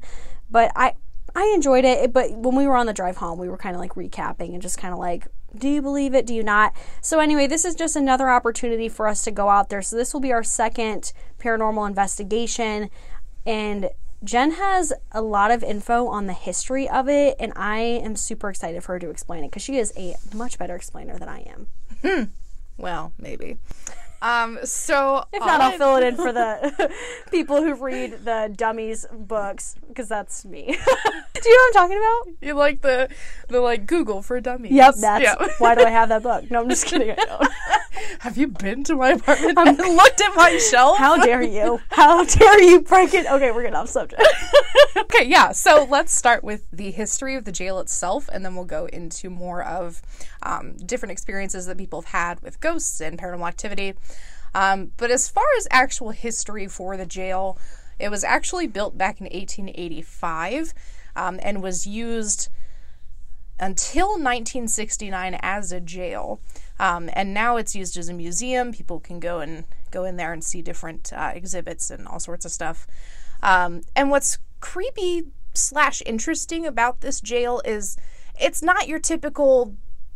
but 0.49 0.71
I 0.77 0.95
I 1.35 1.51
enjoyed 1.57 1.85
it, 1.85 2.13
but 2.13 2.31
when 2.31 2.55
we 2.55 2.69
were 2.69 2.77
on 2.77 2.87
the 2.87 2.93
drive 2.93 3.17
home, 3.17 3.41
we 3.41 3.49
were 3.49 3.59
kind 3.59 3.75
of 3.75 3.81
like 3.81 3.95
recapping 3.95 4.53
and 4.53 4.63
just 4.63 4.79
kind 4.79 4.95
of 4.95 5.01
like, 5.01 5.27
do 5.57 5.69
you 5.69 5.83
believe 5.83 6.15
it? 6.15 6.25
Do 6.25 6.33
you 6.33 6.45
not? 6.45 6.73
So, 7.01 7.19
anyway, 7.19 7.49
this 7.49 7.65
is 7.65 7.75
just 7.75 7.97
another 7.97 8.31
opportunity 8.31 8.89
for 8.89 9.09
us 9.09 9.25
to 9.25 9.33
go 9.33 9.49
out 9.49 9.71
there. 9.71 9.83
So, 9.83 9.97
this 9.97 10.15
will 10.15 10.21
be 10.21 10.33
our 10.33 10.45
second 10.45 11.13
paranormal 11.41 11.89
investigation. 11.89 12.91
And 13.45 13.91
Jen 14.25 14.53
has 14.53 14.93
a 15.13 15.23
lot 15.23 15.51
of 15.51 15.63
info 15.63 16.09
on 16.09 16.27
the 16.27 16.33
history 16.33 16.89
of 16.89 17.09
it, 17.09 17.37
and 17.39 17.53
I 17.55 17.79
am 17.79 18.17
super 18.17 18.51
excited 18.51 18.83
for 18.83 18.95
her 18.95 18.99
to 18.99 19.11
explain 19.11 19.45
it 19.45 19.49
because 19.49 19.63
she 19.63 19.79
is 19.79 19.93
a 19.97 20.17
much 20.35 20.59
better 20.59 20.75
explainer 20.75 21.19
than 21.19 21.29
I 21.29 21.41
am. 21.43 21.69
Hmm. 22.03 22.25
Well, 22.77 23.13
maybe. 23.19 23.59
Um, 24.21 24.59
so 24.65 25.25
if 25.33 25.41
not, 25.41 25.61
I'll 25.61 25.79
fill 25.79 25.97
it 25.97 26.03
in 26.03 26.17
for 26.17 26.33
the 26.33 26.93
people 27.31 27.63
who 27.63 27.75
read 27.75 28.25
the 28.25 28.53
dummies 28.55 29.07
books 29.13 29.77
because 29.87 30.09
that's 30.09 30.45
me. 30.45 30.67
Do 31.41 31.49
you 31.49 31.57
know 31.57 31.61
what 31.61 31.77
I'm 31.77 31.89
talking 31.89 31.99
about? 31.99 32.47
You 32.47 32.55
like 32.55 32.83
the 32.83 33.09
the 33.49 33.61
like 33.61 33.87
Google 33.87 34.23
for 34.23 34.41
dummies. 34.41 34.73
Yep, 34.73 34.97
that's 34.97 35.23
yep. 35.23 35.41
why 35.59 35.77
do 35.77 35.85
I 35.85 35.91
have 35.91 36.09
that 36.09 36.25
book? 36.25 36.51
No, 36.51 36.63
I'm 36.63 36.69
just 36.69 36.87
kidding. 36.87 37.13
I 37.13 37.15
don't. 37.15 37.49
Have 38.21 38.37
you 38.37 38.49
been 38.49 38.85
to 38.85 38.97
my 38.97 39.11
apartment 39.11 39.59
and 39.59 39.79
looked 39.97 40.21
at 40.21 40.35
my 40.35 40.59
shelf? 40.59 40.99
How 40.99 41.17
dare 41.17 41.43
you? 41.43 41.81
How 41.91 42.25
dare 42.39 42.63
you 42.63 42.81
break 42.81 43.15
it? 43.15 43.27
Okay, 43.27 43.51
we're 43.51 43.63
getting 43.63 43.77
off 43.77 43.89
subject. 43.89 44.23
okay, 44.97 45.25
yeah. 45.25 45.53
So 45.53 45.87
let's 45.89 46.13
start 46.13 46.45
with 46.45 46.67
the 46.73 46.91
history 46.91 47.35
of 47.35 47.45
the 47.45 47.53
jail 47.53 47.79
itself, 47.81 48.29
and 48.33 48.45
then 48.45 48.55
we'll 48.55 48.65
go 48.65 48.87
into 48.87 49.31
more 49.31 49.63
of 49.63 50.03
um, 50.43 50.77
different 50.77 51.13
experiences 51.13 51.67
that 51.67 51.79
people 51.79 52.03
have 52.03 52.11
had 52.11 52.43
with 52.43 52.61
ghosts 52.61 53.01
and 53.01 53.19
paranormal 53.19 53.49
activity. 53.49 53.95
Um, 54.55 54.93
but 54.97 55.11
as 55.11 55.29
far 55.29 55.45
as 55.59 55.69
actual 55.71 56.11
history 56.11 56.67
for 56.67 56.97
the 56.97 57.07
jail, 57.07 57.59
it 57.99 58.11
was 58.11 58.25
actually 58.25 58.67
built 58.67 58.97
back 58.97 59.21
in 59.21 59.25
1885 59.25 60.73
um, 61.17 61.39
and 61.43 61.63
was 61.63 61.87
used 61.87 62.49
until 63.61 64.09
1969 64.09 65.39
as 65.43 65.73
a 65.73 65.81
jail. 65.81 66.41
Um, 66.79 67.11
and 67.13 67.35
now 67.35 67.57
it's 67.57 67.75
used 67.75 67.97
as 67.97 68.09
a 68.09 68.15
museum. 68.15 68.73
People 68.73 69.01
can 69.01 69.19
go 69.19 69.41
and 69.41 69.65
go 69.91 70.05
in 70.05 70.17
there 70.17 70.33
and 70.33 70.45
see 70.45 70.63
different 70.63 71.13
uh, 71.13 71.33
exhibits 71.35 71.91
and 71.91 72.07
all 72.07 72.21
sorts 72.21 72.45
of 72.45 72.53
stuff. 72.53 72.87
Um, 73.43 73.83
and 73.97 74.11
what's 74.11 74.39
creepy 74.61 75.25
slash 75.55 76.03
interesting 76.07 76.67
about 76.67 77.01
this 77.01 77.21
jail 77.21 77.61
is 77.65 77.97
it's 78.41 78.63
not 78.63 78.89
your 78.89 78.99
typical, 78.99 79.75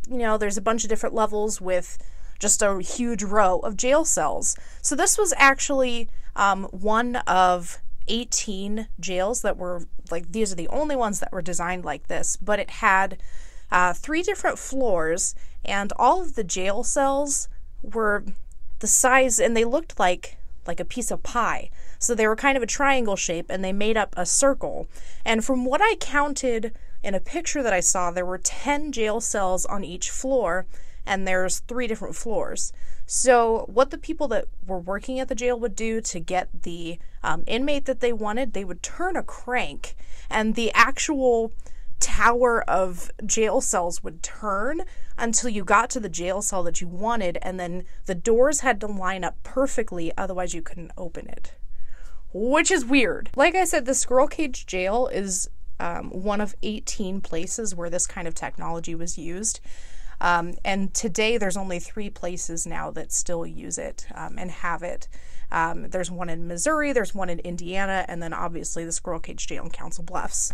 you 0.09 0.19
know, 0.19 0.37
there's 0.37 0.57
a 0.57 0.61
bunch 0.61 0.83
of 0.83 0.89
different 0.89 1.15
levels 1.15 1.59
with 1.59 1.97
just 2.39 2.61
a 2.61 2.79
huge 2.79 3.23
row 3.23 3.59
of 3.59 3.77
jail 3.77 4.05
cells. 4.05 4.55
So 4.81 4.95
this 4.95 5.17
was 5.17 5.33
actually 5.37 6.09
um, 6.35 6.63
one 6.65 7.17
of 7.27 7.79
18 8.07 8.87
jails 8.99 9.41
that 9.41 9.57
were 9.57 9.83
like 10.11 10.31
these 10.31 10.51
are 10.51 10.55
the 10.55 10.67
only 10.67 10.95
ones 10.95 11.19
that 11.19 11.31
were 11.31 11.41
designed 11.41 11.85
like 11.85 12.07
this, 12.07 12.37
but 12.37 12.59
it 12.59 12.69
had 12.69 13.17
uh, 13.71 13.93
three 13.93 14.21
different 14.21 14.59
floors, 14.59 15.35
and 15.65 15.91
all 15.95 16.21
of 16.21 16.35
the 16.35 16.43
jail 16.43 16.83
cells 16.83 17.47
were 17.81 18.23
the 18.79 18.87
size, 18.87 19.39
and 19.39 19.55
they 19.55 19.65
looked 19.65 19.99
like 19.99 20.37
like 20.65 20.79
a 20.79 20.85
piece 20.85 21.11
of 21.11 21.23
pie. 21.23 21.69
So 21.99 22.15
they 22.15 22.27
were 22.27 22.35
kind 22.35 22.57
of 22.57 22.63
a 22.63 22.67
triangle 22.67 23.15
shape, 23.15 23.47
and 23.49 23.63
they 23.63 23.73
made 23.73 23.97
up 23.97 24.13
a 24.17 24.25
circle. 24.25 24.87
And 25.25 25.43
from 25.43 25.65
what 25.65 25.81
I 25.81 25.95
counted 25.95 26.73
in 27.01 27.15
a 27.15 27.19
picture 27.19 27.61
that 27.63 27.73
I 27.73 27.81
saw, 27.81 28.11
there 28.11 28.25
were 28.25 28.37
10 28.37 28.91
jail 28.91 29.19
cells 29.19 29.65
on 29.65 29.83
each 29.83 30.09
floor, 30.09 30.65
and 31.05 31.27
there's 31.27 31.59
three 31.59 31.87
different 31.87 32.15
floors. 32.15 32.71
So, 33.05 33.65
what 33.67 33.91
the 33.91 33.97
people 33.97 34.27
that 34.29 34.45
were 34.65 34.79
working 34.79 35.19
at 35.19 35.27
the 35.27 35.35
jail 35.35 35.59
would 35.59 35.75
do 35.75 35.99
to 36.01 36.19
get 36.19 36.63
the 36.63 36.99
um, 37.23 37.43
inmate 37.47 37.85
that 37.85 37.99
they 37.99 38.13
wanted, 38.13 38.53
they 38.53 38.65
would 38.65 38.83
turn 38.83 39.15
a 39.15 39.23
crank, 39.23 39.95
and 40.29 40.55
the 40.55 40.71
actual 40.73 41.51
tower 41.99 42.61
of 42.69 43.09
jail 43.25 43.61
cells 43.61 44.03
would 44.03 44.21
turn 44.21 44.81
until 45.17 45.49
you 45.49 45.63
got 45.63 45.89
to 45.89 45.99
the 45.99 46.09
jail 46.09 46.41
cell 46.41 46.63
that 46.63 46.81
you 46.81 46.87
wanted, 46.87 47.37
and 47.41 47.59
then 47.59 47.85
the 48.05 48.15
doors 48.15 48.59
had 48.59 48.81
to 48.81 48.87
line 48.87 49.23
up 49.23 49.41
perfectly, 49.43 50.11
otherwise, 50.17 50.53
you 50.53 50.61
couldn't 50.61 50.91
open 50.97 51.27
it. 51.27 51.53
Which 52.33 52.71
is 52.71 52.83
weird. 52.83 53.29
Like 53.35 53.55
I 53.55 53.63
said, 53.63 53.85
the 53.85 53.93
Squirrel 53.93 54.27
Cage 54.27 54.65
Jail 54.65 55.07
is 55.07 55.49
um, 55.79 56.09
one 56.09 56.41
of 56.41 56.55
18 56.63 57.21
places 57.21 57.75
where 57.75 57.89
this 57.89 58.07
kind 58.07 58.27
of 58.27 58.33
technology 58.33 58.95
was 58.95 59.17
used. 59.17 59.59
Um, 60.21 60.53
and 60.63 60.93
today, 60.93 61.37
there's 61.37 61.57
only 61.57 61.79
three 61.79 62.09
places 62.09 62.65
now 62.65 62.91
that 62.91 63.11
still 63.11 63.45
use 63.45 63.77
it 63.77 64.05
um, 64.15 64.37
and 64.37 64.51
have 64.51 64.83
it. 64.83 65.07
Um, 65.51 65.89
there's 65.89 66.09
one 66.09 66.29
in 66.29 66.47
Missouri, 66.47 66.93
there's 66.93 67.13
one 67.13 67.29
in 67.29 67.39
Indiana, 67.39 68.05
and 68.07 68.21
then 68.23 68.33
obviously 68.33 68.85
the 68.85 68.91
Squirrel 68.91 69.19
Cage 69.19 69.45
Jail 69.47 69.63
in 69.63 69.69
Council 69.69 70.03
Bluffs. 70.03 70.51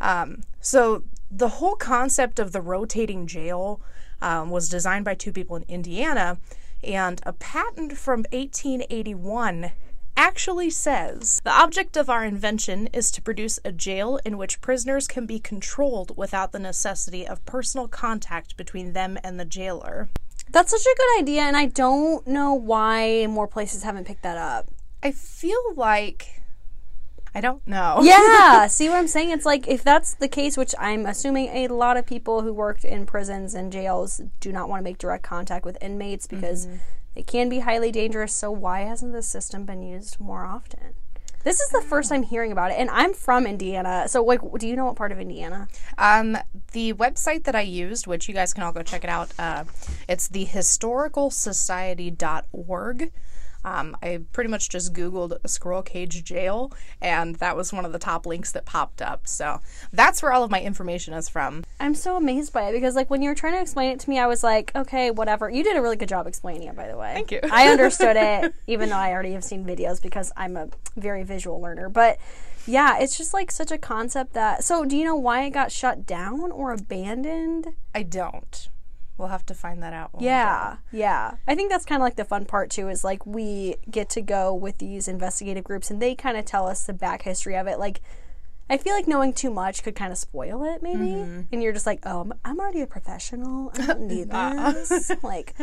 Um, 0.00 0.42
so 0.60 1.02
the 1.30 1.48
whole 1.48 1.76
concept 1.76 2.38
of 2.38 2.52
the 2.52 2.62
rotating 2.62 3.26
jail 3.26 3.80
um, 4.22 4.50
was 4.50 4.68
designed 4.68 5.04
by 5.04 5.14
two 5.14 5.32
people 5.32 5.56
in 5.56 5.64
Indiana, 5.68 6.38
and 6.82 7.20
a 7.26 7.32
patent 7.32 7.98
from 7.98 8.20
1881 8.32 9.72
actually 10.18 10.68
says 10.68 11.40
the 11.44 11.52
object 11.52 11.96
of 11.96 12.10
our 12.10 12.24
invention 12.24 12.88
is 12.88 13.12
to 13.12 13.22
produce 13.22 13.60
a 13.64 13.70
jail 13.70 14.18
in 14.24 14.36
which 14.36 14.60
prisoners 14.60 15.06
can 15.06 15.26
be 15.26 15.38
controlled 15.38 16.16
without 16.16 16.50
the 16.50 16.58
necessity 16.58 17.24
of 17.24 17.46
personal 17.46 17.86
contact 17.86 18.56
between 18.56 18.94
them 18.94 19.16
and 19.22 19.38
the 19.38 19.44
jailer. 19.44 20.08
That's 20.50 20.72
such 20.72 20.82
a 20.82 20.96
good 20.96 21.20
idea, 21.22 21.42
and 21.42 21.56
I 21.56 21.66
don't 21.66 22.26
know 22.26 22.52
why 22.52 23.28
more 23.28 23.46
places 23.46 23.84
haven't 23.84 24.06
picked 24.06 24.24
that 24.24 24.36
up. 24.36 24.68
I 25.02 25.12
feel 25.12 25.74
like. 25.76 26.42
I 27.32 27.40
don't 27.40 27.64
know. 27.68 28.00
yeah, 28.02 28.66
see 28.68 28.88
what 28.88 28.98
I'm 28.98 29.06
saying? 29.06 29.30
It's 29.30 29.46
like 29.46 29.68
if 29.68 29.84
that's 29.84 30.14
the 30.14 30.26
case, 30.26 30.56
which 30.56 30.74
I'm 30.80 31.06
assuming 31.06 31.48
a 31.48 31.68
lot 31.68 31.96
of 31.96 32.06
people 32.06 32.42
who 32.42 32.52
worked 32.52 32.84
in 32.84 33.06
prisons 33.06 33.54
and 33.54 33.70
jails 33.70 34.20
do 34.40 34.50
not 34.50 34.68
want 34.68 34.80
to 34.80 34.84
make 34.84 34.98
direct 34.98 35.22
contact 35.22 35.64
with 35.64 35.78
inmates 35.80 36.26
because 36.26 36.66
mm-hmm. 36.66 36.78
It 37.18 37.26
can 37.26 37.48
be 37.48 37.58
highly 37.58 37.90
dangerous, 37.90 38.32
so 38.32 38.52
why 38.52 38.82
hasn't 38.82 39.12
this 39.12 39.26
system 39.26 39.64
been 39.64 39.82
used 39.82 40.20
more 40.20 40.44
often? 40.44 40.94
This 41.42 41.58
is 41.58 41.68
the 41.70 41.82
first 41.82 42.12
I'm 42.12 42.22
hearing 42.22 42.52
about 42.52 42.70
it, 42.70 42.74
and 42.74 42.88
I'm 42.90 43.12
from 43.12 43.44
Indiana. 43.44 44.04
So, 44.06 44.22
like, 44.22 44.40
do 44.58 44.68
you 44.68 44.76
know 44.76 44.84
what 44.84 44.94
part 44.94 45.10
of 45.10 45.18
Indiana? 45.18 45.66
Um, 45.98 46.38
the 46.70 46.92
website 46.92 47.42
that 47.44 47.56
I 47.56 47.62
used, 47.62 48.06
which 48.06 48.28
you 48.28 48.34
guys 48.34 48.54
can 48.54 48.62
all 48.62 48.70
go 48.70 48.84
check 48.84 49.02
it 49.02 49.10
out, 49.10 49.32
uh, 49.36 49.64
it's 50.08 50.28
the 50.28 50.46
historicalsociety.org. 50.46 53.12
Um, 53.68 53.96
I 54.02 54.20
pretty 54.32 54.48
much 54.48 54.68
just 54.68 54.94
Googled 54.94 55.36
Squirrel 55.46 55.82
Cage 55.82 56.24
Jail, 56.24 56.72
and 57.00 57.36
that 57.36 57.56
was 57.56 57.72
one 57.72 57.84
of 57.84 57.92
the 57.92 57.98
top 57.98 58.24
links 58.24 58.52
that 58.52 58.64
popped 58.64 59.02
up. 59.02 59.26
So 59.26 59.60
that's 59.92 60.22
where 60.22 60.32
all 60.32 60.42
of 60.42 60.50
my 60.50 60.60
information 60.60 61.12
is 61.14 61.28
from. 61.28 61.64
I'm 61.78 61.94
so 61.94 62.16
amazed 62.16 62.52
by 62.52 62.68
it 62.68 62.72
because, 62.72 62.94
like, 62.94 63.10
when 63.10 63.22
you 63.22 63.28
were 63.28 63.34
trying 63.34 63.54
to 63.54 63.60
explain 63.60 63.90
it 63.90 64.00
to 64.00 64.10
me, 64.10 64.18
I 64.18 64.26
was 64.26 64.42
like, 64.42 64.72
okay, 64.74 65.10
whatever. 65.10 65.50
You 65.50 65.62
did 65.62 65.76
a 65.76 65.82
really 65.82 65.96
good 65.96 66.08
job 66.08 66.26
explaining 66.26 66.68
it, 66.68 66.76
by 66.76 66.88
the 66.88 66.96
way. 66.96 67.12
Thank 67.14 67.30
you. 67.30 67.40
I 67.50 67.68
understood 67.72 68.16
it, 68.16 68.54
even 68.66 68.88
though 68.88 68.96
I 68.96 69.12
already 69.12 69.32
have 69.32 69.44
seen 69.44 69.64
videos 69.64 70.00
because 70.00 70.32
I'm 70.36 70.56
a 70.56 70.68
very 70.96 71.22
visual 71.22 71.60
learner. 71.60 71.88
But 71.88 72.18
yeah, 72.66 72.98
it's 72.98 73.18
just 73.18 73.34
like 73.34 73.50
such 73.50 73.70
a 73.70 73.78
concept 73.78 74.32
that. 74.32 74.64
So, 74.64 74.84
do 74.84 74.96
you 74.96 75.04
know 75.04 75.16
why 75.16 75.44
it 75.44 75.50
got 75.50 75.72
shut 75.72 76.06
down 76.06 76.50
or 76.52 76.72
abandoned? 76.72 77.68
I 77.94 78.02
don't. 78.02 78.68
We'll 79.18 79.28
have 79.28 79.44
to 79.46 79.54
find 79.54 79.82
that 79.82 79.92
out. 79.92 80.10
Yeah, 80.20 80.76
yeah. 80.92 81.34
I 81.48 81.56
think 81.56 81.70
that's 81.70 81.84
kind 81.84 82.00
of 82.00 82.04
like 82.04 82.14
the 82.14 82.24
fun 82.24 82.44
part 82.44 82.70
too. 82.70 82.88
Is 82.88 83.02
like 83.02 83.26
we 83.26 83.74
get 83.90 84.08
to 84.10 84.20
go 84.20 84.54
with 84.54 84.78
these 84.78 85.08
investigative 85.08 85.64
groups, 85.64 85.90
and 85.90 86.00
they 86.00 86.14
kind 86.14 86.36
of 86.36 86.44
tell 86.44 86.68
us 86.68 86.86
the 86.86 86.92
back 86.92 87.22
history 87.22 87.56
of 87.56 87.66
it. 87.66 87.80
Like, 87.80 88.00
I 88.70 88.76
feel 88.76 88.94
like 88.94 89.08
knowing 89.08 89.32
too 89.32 89.50
much 89.50 89.82
could 89.82 89.96
kind 89.96 90.12
of 90.12 90.18
spoil 90.18 90.62
it, 90.62 90.84
maybe. 90.84 91.06
Mm-hmm. 91.06 91.40
And 91.50 91.62
you're 91.62 91.72
just 91.72 91.84
like, 91.84 91.98
oh, 92.04 92.20
I'm, 92.20 92.34
I'm 92.44 92.60
already 92.60 92.80
a 92.80 92.86
professional. 92.86 93.72
I 93.74 93.86
don't 93.86 94.00
need 94.06 94.30
this. 94.30 95.10
like, 95.24 95.56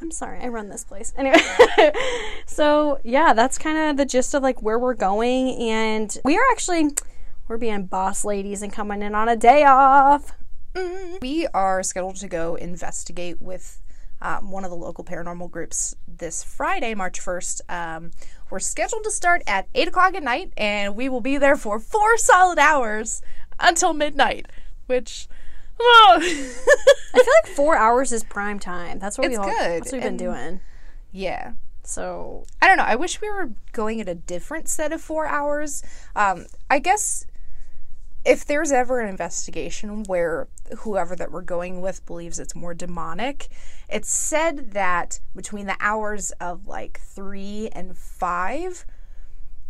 I'm 0.00 0.10
sorry, 0.10 0.40
I 0.40 0.48
run 0.48 0.70
this 0.70 0.84
place 0.84 1.12
anyway. 1.18 1.42
so 2.46 2.98
yeah, 3.04 3.34
that's 3.34 3.58
kind 3.58 3.76
of 3.76 3.98
the 3.98 4.06
gist 4.06 4.32
of 4.32 4.42
like 4.42 4.62
where 4.62 4.78
we're 4.78 4.94
going, 4.94 5.50
and 5.58 6.16
we 6.24 6.38
are 6.38 6.44
actually 6.50 6.92
we're 7.46 7.58
being 7.58 7.84
boss 7.84 8.24
ladies 8.24 8.62
and 8.62 8.72
coming 8.72 9.02
in 9.02 9.14
on 9.14 9.28
a 9.28 9.36
day 9.36 9.64
off. 9.64 10.32
We 10.74 11.46
are 11.52 11.82
scheduled 11.82 12.16
to 12.16 12.28
go 12.28 12.54
investigate 12.54 13.40
with 13.40 13.80
um, 14.20 14.50
one 14.50 14.64
of 14.64 14.70
the 14.70 14.76
local 14.76 15.04
paranormal 15.04 15.50
groups 15.50 15.94
this 16.06 16.42
Friday, 16.42 16.94
March 16.94 17.20
1st. 17.20 17.60
Um, 17.68 18.10
we're 18.50 18.60
scheduled 18.60 19.04
to 19.04 19.10
start 19.10 19.42
at 19.46 19.66
8 19.74 19.88
o'clock 19.88 20.14
at 20.14 20.22
night, 20.22 20.52
and 20.56 20.96
we 20.96 21.08
will 21.08 21.20
be 21.20 21.36
there 21.38 21.56
for 21.56 21.78
four 21.78 22.16
solid 22.16 22.58
hours 22.58 23.20
until 23.58 23.92
midnight, 23.92 24.46
which. 24.86 25.28
oh. 25.80 26.18
I 27.14 27.18
feel 27.18 27.34
like 27.44 27.54
four 27.54 27.76
hours 27.76 28.12
is 28.12 28.24
prime 28.24 28.58
time. 28.58 28.98
That's 28.98 29.18
what 29.18 29.28
we 29.28 29.34
It's 29.34 29.38
all, 29.38 29.44
good, 29.44 29.82
That's 29.82 29.92
what 29.92 29.98
we've 29.98 30.02
been 30.02 30.16
doing. 30.16 30.60
yeah. 31.10 31.52
So 31.84 32.44
I 32.62 32.68
don't 32.68 32.76
know. 32.76 32.84
I 32.84 32.94
wish 32.94 33.20
we 33.20 33.28
were 33.28 33.50
going 33.72 34.00
at 34.00 34.08
a 34.08 34.14
different 34.14 34.68
set 34.68 34.92
of 34.92 35.00
four 35.00 35.26
hours. 35.26 35.82
Um, 36.14 36.46
I 36.70 36.78
guess 36.78 37.26
if 38.24 38.44
there's 38.44 38.70
ever 38.70 39.00
an 39.00 39.08
investigation 39.08 40.04
where 40.04 40.48
whoever 40.78 41.16
that 41.16 41.32
we're 41.32 41.42
going 41.42 41.80
with 41.80 42.06
believes 42.06 42.38
it's 42.38 42.54
more 42.54 42.74
demonic, 42.74 43.48
it's 43.88 44.10
said 44.10 44.72
that 44.72 45.20
between 45.34 45.66
the 45.66 45.76
hours 45.80 46.30
of 46.32 46.66
like 46.66 47.00
three 47.00 47.68
and 47.72 47.96
five, 47.96 48.86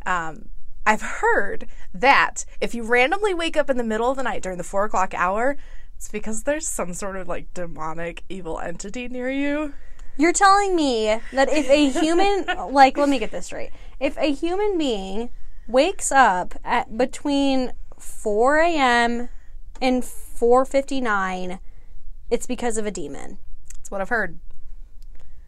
um, 0.05 0.49
I've 0.85 1.03
heard 1.03 1.67
that 1.95 2.45
if 2.61 2.75
you 2.75 2.83
randomly 2.83 3.33
wake 3.33 3.57
up 3.57 3.71
in 3.71 3.79
the 3.79 3.85
middle 3.85 4.11
of 4.11 4.17
the 4.17 4.23
night 4.23 4.43
during 4.43 4.59
the 4.59 4.65
four 4.65 4.85
o'clock 4.85 5.15
hour, 5.15 5.57
it's 5.97 6.09
because 6.09 6.43
there's 6.43 6.67
some 6.67 6.93
sort 6.93 7.17
of 7.17 7.29
like 7.29 7.55
demonic 7.55 8.25
evil 8.29 8.59
entity 8.59 9.09
near 9.09 9.31
you. 9.31 9.73
You're 10.19 10.33
telling 10.33 10.77
me 10.77 11.21
that 11.33 11.49
if 11.49 11.71
a 11.71 11.89
human, 11.89 12.45
like, 12.73 12.99
let 12.99 13.09
me 13.09 13.19
get 13.19 13.31
this 13.31 13.47
straight. 13.47 13.71
If 13.99 14.19
a 14.19 14.33
human 14.33 14.77
being 14.77 15.31
wakes 15.67 16.13
up 16.13 16.55
at 16.65 16.99
between 16.99 17.73
4 18.03 18.59
a.m. 18.59 19.29
and 19.81 20.03
4:59, 20.03 21.59
it's 22.31 22.47
because 22.47 22.77
of 22.77 22.87
a 22.87 22.91
demon. 22.91 23.39
That's 23.77 23.91
what 23.91 24.01
I've 24.01 24.09
heard. 24.09 24.39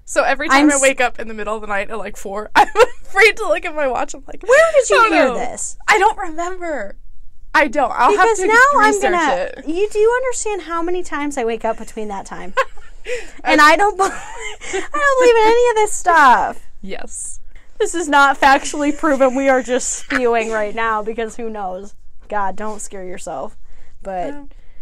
So 0.04 0.22
every 0.22 0.48
time 0.48 0.70
I'm 0.70 0.72
I 0.72 0.78
wake 0.80 1.00
up 1.00 1.18
in 1.18 1.28
the 1.28 1.34
middle 1.34 1.54
of 1.54 1.62
the 1.62 1.66
night 1.66 1.90
at 1.90 1.98
like 1.98 2.16
four, 2.16 2.50
I'm 2.54 2.68
afraid 3.02 3.36
to 3.38 3.48
look 3.48 3.64
at 3.64 3.74
my 3.74 3.86
watch. 3.88 4.14
I'm 4.14 4.22
like, 4.26 4.42
Where 4.42 4.72
did 4.74 4.90
you 4.90 4.96
"Oh, 5.00 5.10
hear 5.12 5.24
no." 5.28 5.34
this? 5.34 5.78
I 5.88 5.98
don't 5.98 6.16
remember. 6.18 6.96
I 7.54 7.68
don't. 7.68 7.92
I'll 7.92 8.10
Because 8.10 8.38
have 8.40 8.48
to 8.48 8.52
now 8.52 8.80
I'm 8.80 9.00
gonna. 9.00 9.32
it. 9.56 9.68
You 9.68 9.88
do 9.88 9.98
you 9.98 10.12
understand 10.24 10.62
how 10.62 10.82
many 10.82 11.02
times 11.02 11.38
I 11.38 11.44
wake 11.44 11.64
up 11.64 11.78
between 11.78 12.08
that 12.08 12.26
time? 12.26 12.52
and 13.44 13.60
I 13.60 13.76
don't. 13.76 13.98
I 14.00 14.72
don't 14.72 15.20
believe 15.20 15.36
in 15.36 15.46
any 15.46 15.70
of 15.70 15.76
this 15.76 15.92
stuff. 15.92 16.66
Yes. 16.82 17.40
This 17.78 17.94
is 17.94 18.08
not 18.08 18.40
factually 18.40 18.96
proven. 18.96 19.34
We 19.34 19.48
are 19.48 19.62
just 19.62 19.88
spewing 19.90 20.50
right 20.50 20.74
now 20.74 21.02
because 21.02 21.36
who 21.36 21.48
knows? 21.48 21.94
God, 22.28 22.56
don't 22.56 22.80
scare 22.80 23.04
yourself. 23.04 23.56
But 24.02 24.34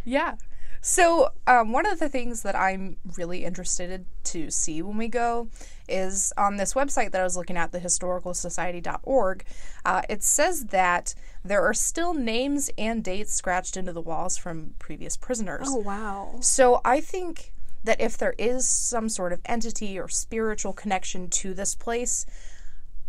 Yeah. 0.05 0.37
So, 0.85 1.31
um, 1.47 1.71
one 1.71 1.87
of 1.87 2.01
the 2.01 2.09
things 2.09 2.43
that 2.43 2.57
I'm 2.57 2.97
really 3.17 3.45
interested 3.45 4.05
to 4.25 4.51
see 4.51 4.83
when 4.83 4.97
we 4.97 5.07
go 5.07 5.49
is 5.89 6.33
on 6.37 6.57
this 6.57 6.75
website 6.75 7.13
that 7.13 7.21
I 7.21 7.25
was 7.25 7.37
looking 7.37 7.57
at, 7.57 7.71
thehistoricalsociety.org. 7.71 9.45
Uh, 9.85 10.03
it 10.09 10.25
says 10.25 10.67
that 10.67 11.15
there 11.45 11.63
are 11.63 11.73
still 11.75 12.15
names 12.15 12.69
and 12.77 13.05
dates 13.05 13.33
scratched 13.33 13.77
into 13.77 13.93
the 13.93 14.01
walls 14.01 14.37
from 14.37 14.75
previous 14.81 15.17
prisoners. 15.17 15.69
oh 15.71 15.77
wow, 15.77 16.35
So 16.41 16.81
I 16.85 17.01
think 17.01 17.53
that 17.85 18.01
if 18.01 18.19
there 18.19 18.35
is 18.37 18.69
some 18.69 19.09
sort 19.09 19.33
of 19.33 19.41
entity 19.45 19.99
or 19.99 20.09
spiritual 20.09 20.73
connection 20.73 21.29
to 21.31 21.55
this 21.55 21.77
place, 21.77 22.27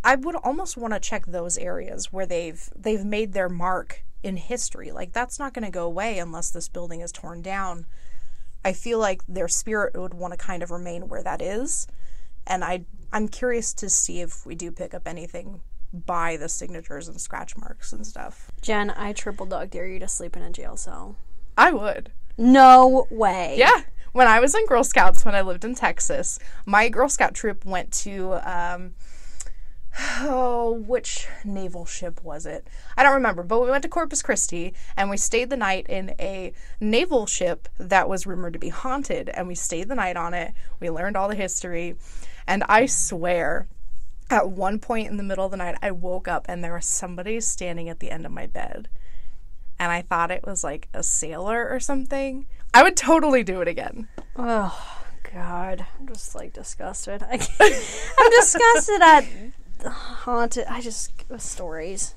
I 0.04 0.16
would 0.16 0.36
almost 0.36 0.78
want 0.78 0.94
to 0.94 1.00
check 1.00 1.26
those 1.26 1.58
areas 1.58 2.14
where 2.14 2.26
they've 2.26 2.70
they've 2.76 3.06
made 3.06 3.34
their 3.34 3.50
mark 3.50 4.04
in 4.24 4.38
history. 4.38 4.92
Like 4.92 5.12
that's 5.12 5.38
not 5.38 5.54
going 5.54 5.66
to 5.66 5.72
go 5.72 5.86
away 5.86 6.18
unless 6.18 6.50
this 6.50 6.70
building 6.70 7.02
is 7.02 7.12
torn 7.12 7.42
down. 7.42 7.86
I 8.66 8.74
feel 8.74 8.98
like 8.98 9.22
their 9.28 9.50
spirit 9.50 9.96
would 9.96 10.14
want 10.14 10.34
to 10.34 10.38
kind 10.38 10.64
of 10.64 10.72
remain 10.72 11.10
where 11.10 11.22
that 11.22 11.42
is, 11.42 11.86
and 12.48 12.64
I 12.64 12.86
I'm 13.12 13.28
curious 13.28 13.74
to 13.76 13.90
see 13.90 14.22
if 14.22 14.46
we 14.46 14.56
do 14.56 14.72
pick 14.72 14.94
up 14.94 15.08
anything 15.08 15.62
by 15.94 16.38
the 16.38 16.50
signatures 16.50 17.08
and 17.08 17.22
scratch 17.22 17.56
marks 17.56 17.94
and 17.94 18.08
stuff. 18.08 18.52
Jen, 18.62 18.92
I 18.96 19.14
triple 19.14 19.46
dog 19.46 19.70
dare 19.70 19.88
you 19.88 20.00
to 20.00 20.08
sleep 20.08 20.36
in 20.36 20.42
a 20.42 20.50
jail 20.50 20.76
cell. 20.78 21.16
I 21.58 21.72
would. 21.72 22.12
No 22.38 23.06
way. 23.12 23.56
Yeah. 23.58 23.84
When 24.14 24.28
I 24.28 24.40
was 24.40 24.56
in 24.56 24.66
Girl 24.66 24.84
Scouts 24.84 25.26
when 25.26 25.36
I 25.36 25.42
lived 25.42 25.66
in 25.66 25.76
Texas, 25.76 26.40
my 26.66 26.90
Girl 26.90 27.10
Scout 27.10 27.34
troop 27.34 27.66
went 27.66 27.92
to 27.94 28.34
um 28.50 28.94
oh, 30.00 30.72
which 30.86 31.28
naval 31.44 31.86
ship 31.86 32.24
was 32.24 32.46
it? 32.46 32.68
I 32.98 33.04
don't 33.04 33.14
remember, 33.14 33.44
but 33.44 33.62
we 33.62 33.70
went 33.70 33.84
to 33.84 33.90
Corpus 33.90 34.22
Christi 34.22 34.74
and 34.98 35.10
we 35.10 35.18
stayed 35.18 35.50
the 35.50 35.58
night 35.58 35.88
in 35.88 36.16
a 36.20 36.54
naval 36.80 37.26
ship 37.26 37.68
that 37.78 38.10
was 38.10 38.26
rumored 38.26 38.54
to 38.54 38.60
be 38.60 38.70
haunted 38.70 39.30
and 39.30 39.48
we 39.48 39.56
stayed 39.56 39.90
the 39.90 39.96
night 39.96 40.18
on 40.18 40.34
it. 40.34 40.54
We 40.80 40.90
learned 40.90 41.18
all 41.18 41.30
the 41.30 41.36
history 41.36 41.96
and 42.48 42.64
I 42.68 42.86
swear 42.86 43.68
at 44.30 44.50
one 44.50 44.80
point 44.80 45.10
in 45.10 45.18
the 45.18 45.24
middle 45.24 45.46
of 45.46 45.52
the 45.52 45.58
night 45.58 45.78
I 45.82 45.92
woke 45.92 46.28
up 46.28 46.46
and 46.50 46.64
there 46.64 46.74
was 46.74 46.86
somebody 46.86 47.40
standing 47.42 47.90
at 47.90 48.00
the 48.00 48.10
end 48.10 48.26
of 48.26 48.32
my 48.32 48.48
bed 48.48 48.88
and 49.80 49.92
I 49.92 50.02
thought 50.02 50.32
it 50.32 50.46
was 50.46 50.64
like 50.64 50.88
a 50.94 51.04
sailor 51.04 51.68
or 51.70 51.80
something. 51.80 52.46
I 52.74 52.84
would 52.84 52.98
totally 52.98 53.44
do 53.44 53.62
it 53.62 53.68
again. 53.68 54.08
Oh 54.36 55.04
God, 55.32 55.86
I'm 56.00 56.08
just 56.08 56.36
like 56.36 56.54
disgusted. 56.54 57.24
I'm 57.24 57.40
disgusted 58.32 59.02
at 59.02 59.26
haunted. 59.86 60.66
I 60.70 60.82
just 60.82 61.12
stories. 61.38 62.16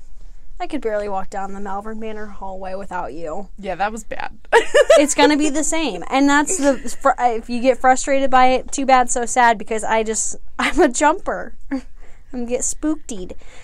I 0.59 0.65
could 0.65 0.81
barely 0.81 1.07
walk 1.07 1.29
down 1.29 1.53
the 1.53 1.59
Malvern 1.59 1.99
Manor 1.99 2.25
hallway 2.25 2.73
without 2.73 3.13
you. 3.13 3.49
Yeah, 3.59 3.75
that 3.75 3.91
was 3.91 4.03
bad. 4.03 4.37
It's 4.99 5.13
gonna 5.13 5.37
be 5.37 5.51
the 5.51 5.63
same, 5.77 6.03
and 6.09 6.27
that's 6.27 6.57
the. 6.57 6.75
fr- 6.99 7.09
If 7.19 7.51
you 7.51 7.61
get 7.61 7.77
frustrated 7.77 8.31
by 8.31 8.47
it, 8.47 8.71
too 8.71 8.83
bad, 8.87 9.11
so 9.11 9.27
sad. 9.27 9.59
Because 9.59 9.83
I 9.83 10.01
just, 10.01 10.37
I'm 10.57 10.79
a 10.79 10.89
jumper. 10.89 11.53
I'm 12.37 12.45
get 12.45 12.63
spooked. 12.63 13.07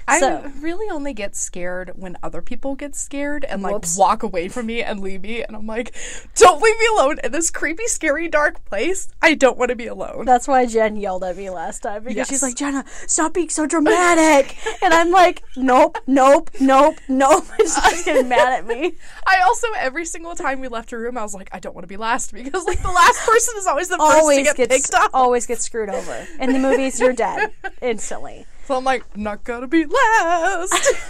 I 0.08 0.52
really 0.60 0.90
only 0.90 1.14
get 1.14 1.36
scared 1.36 1.92
when 1.96 2.18
other 2.24 2.42
people 2.42 2.76
get 2.76 2.96
scared 2.96 3.44
and 3.46 3.62
like 3.62 3.74
Whoops. 3.74 3.98
walk 3.98 4.24
away 4.24 4.48
from 4.48 4.68
me 4.68 4.82
and 4.82 5.00
leave 5.00 5.22
me 5.22 5.44
and 5.44 5.56
I'm 5.56 5.68
like, 5.68 5.96
don't 6.36 6.62
leave 6.62 6.80
me 6.80 6.86
alone 6.94 7.18
in 7.24 7.32
this 7.32 7.50
creepy, 7.50 7.88
scary, 7.88 8.28
dark 8.28 8.64
place. 8.66 9.10
I 9.22 9.34
don't 9.34 9.58
want 9.58 9.70
to 9.70 9.76
be 9.76 9.88
alone. 9.88 10.26
that's 10.26 10.48
why 10.48 10.66
Jen 10.66 10.96
yelled 10.96 11.24
at 11.24 11.38
me 11.38 11.50
last 11.50 11.82
time 11.82 12.04
because 12.04 12.28
she's 12.28 12.42
like, 12.42 12.56
Jenna, 12.56 12.86
stop 13.08 13.34
being 13.34 13.50
so 13.50 13.66
dramatic, 13.68 14.56
and 14.84 14.94
I'm 14.94 15.12
like, 15.12 15.44
nope, 15.56 15.98
nope, 16.08 16.50
nope, 16.60 16.98
nope. 17.08 17.46
And 17.60 17.60
she's 17.68 17.76
just 17.76 18.06
getting 18.06 18.30
mad 18.30 18.60
at 18.60 18.66
me. 18.68 18.94
I 19.28 19.42
also 19.42 19.68
every 19.78 20.06
single 20.06 20.36
time 20.36 20.60
we 20.60 20.68
left 20.68 20.92
a 20.92 20.98
room, 20.98 21.18
I 21.18 21.24
was 21.24 21.34
like, 21.34 21.50
I 21.52 21.60
don't 21.60 21.74
want 21.76 21.84
to 21.84 21.88
be 21.88 21.98
last 21.98 22.34
because 22.34 22.66
like 22.66 22.82
the 22.82 22.92
last 22.92 23.20
person 23.28 23.56
is 23.58 23.68
always 23.68 23.90
the 23.90 23.98
first 23.98 24.30
to 24.30 24.44
get 24.44 24.58
gets 24.58 24.88
picked 24.88 24.94
up. 24.94 25.12
always 25.14 25.46
gets 25.46 25.64
screwed 25.64 25.90
over. 25.90 26.28
In 26.40 26.54
the 26.54 26.60
movies, 26.60 27.00
you're 27.00 27.14
dead 27.14 27.52
instantly. 27.82 28.46
So 28.66 28.76
I'm 28.78 28.84
like, 28.84 29.18
not 29.18 29.44
gonna 29.44 29.68
be 29.68 29.86
last. 29.86 30.94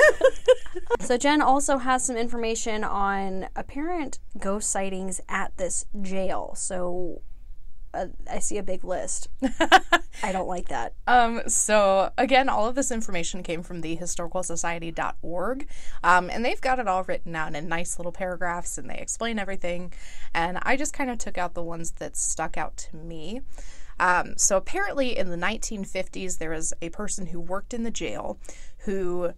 So 1.01 1.17
Jen 1.17 1.41
also 1.41 1.77
has 1.77 2.05
some 2.05 2.15
information 2.15 2.84
on 2.84 3.48
apparent 3.55 4.20
ghost 4.39 4.70
sightings 4.70 5.22
at 5.27 5.55
this 5.58 5.86
jail. 6.01 6.53
So 6.55 7.22
I 7.93 8.39
see 8.39 8.57
a 8.57 8.63
big 8.63 8.83
list. 8.83 9.27
I 10.23 10.31
don't 10.31 10.47
like 10.47 10.69
that. 10.69 10.93
Um, 11.05 11.41
so 11.47 12.12
again, 12.17 12.50
all 12.50 12.67
of 12.67 12.75
this 12.75 12.91
information 12.91 13.43
came 13.43 13.62
from 13.62 13.81
the 13.81 13.97
historicalsociety.org. 13.97 15.67
Um, 16.03 16.29
and 16.29 16.43
they've 16.43 16.62
got 16.62 16.79
it 16.79 16.88
all 16.88 17.03
written 17.03 17.35
out 17.35 17.55
in 17.55 17.67
nice 17.67 18.00
little 18.00 18.12
paragraphs 18.12 18.77
and 18.77 18.89
they 18.89 18.97
explain 18.97 19.38
everything. 19.38 19.93
And 20.33 20.59
I 20.63 20.75
just 20.75 20.93
kind 20.93 21.09
of 21.09 21.17
took 21.17 21.38
out 21.38 21.53
the 21.53 21.63
ones 21.63 21.91
that 21.93 22.15
stuck 22.15 22.57
out 22.57 22.77
to 22.77 22.95
me. 22.95 23.41
Um, 24.00 24.33
so 24.38 24.57
apparently, 24.57 25.15
in 25.17 25.29
the 25.29 25.38
1950s, 25.38 26.39
there 26.39 26.50
was 26.50 26.73
a 26.81 26.89
person 26.89 27.27
who 27.27 27.39
worked 27.39 27.73
in 27.73 27.83
the 27.83 27.91
jail 27.91 28.39
who. 28.79 29.33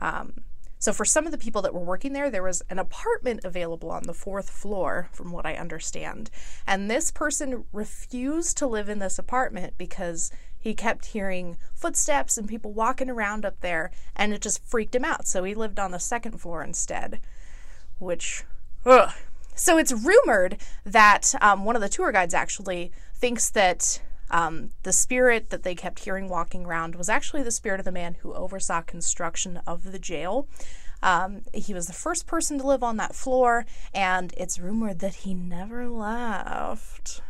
Um, 0.00 0.34
so, 0.80 0.92
for 0.92 1.04
some 1.04 1.26
of 1.26 1.32
the 1.32 1.38
people 1.38 1.60
that 1.62 1.74
were 1.74 1.80
working 1.80 2.12
there, 2.12 2.30
there 2.30 2.42
was 2.42 2.62
an 2.70 2.78
apartment 2.78 3.40
available 3.44 3.90
on 3.90 4.04
the 4.04 4.14
fourth 4.14 4.48
floor, 4.48 5.08
from 5.12 5.32
what 5.32 5.44
I 5.44 5.54
understand. 5.54 6.30
And 6.68 6.88
this 6.88 7.10
person 7.10 7.64
refused 7.72 8.56
to 8.58 8.66
live 8.66 8.88
in 8.88 9.00
this 9.00 9.18
apartment 9.18 9.74
because 9.76 10.30
he 10.56 10.74
kept 10.74 11.06
hearing 11.06 11.56
footsteps 11.74 12.38
and 12.38 12.48
people 12.48 12.72
walking 12.72 13.10
around 13.10 13.44
up 13.44 13.60
there, 13.60 13.90
and 14.14 14.32
it 14.32 14.40
just 14.40 14.64
freaked 14.64 14.94
him 14.94 15.04
out. 15.04 15.26
So, 15.26 15.42
he 15.42 15.54
lived 15.54 15.80
on 15.80 15.90
the 15.90 15.98
second 15.98 16.38
floor 16.38 16.62
instead, 16.62 17.20
which, 17.98 18.44
ugh. 18.86 19.10
So, 19.56 19.78
it's 19.78 19.92
rumored 19.92 20.58
that 20.84 21.34
um, 21.40 21.64
one 21.64 21.74
of 21.74 21.82
the 21.82 21.88
tour 21.88 22.12
guides 22.12 22.34
actually 22.34 22.92
thinks 23.16 23.50
that 23.50 24.00
um, 24.30 24.70
the 24.82 24.92
spirit 24.92 25.50
that 25.50 25.62
they 25.62 25.74
kept 25.74 26.00
hearing 26.00 26.28
walking 26.28 26.64
around 26.64 26.94
was 26.94 27.08
actually 27.08 27.42
the 27.42 27.50
spirit 27.50 27.80
of 27.80 27.84
the 27.84 27.92
man 27.92 28.16
who 28.20 28.34
oversaw 28.34 28.82
construction 28.82 29.60
of 29.66 29.84
the 29.92 29.98
jail. 29.98 30.46
Um, 31.02 31.42
he 31.54 31.74
was 31.74 31.86
the 31.86 31.92
first 31.92 32.26
person 32.26 32.58
to 32.58 32.66
live 32.66 32.82
on 32.82 32.96
that 32.96 33.14
floor, 33.14 33.66
and 33.94 34.34
it's 34.36 34.58
rumored 34.58 34.98
that 34.98 35.16
he 35.16 35.34
never 35.34 35.88
left. 35.88 37.22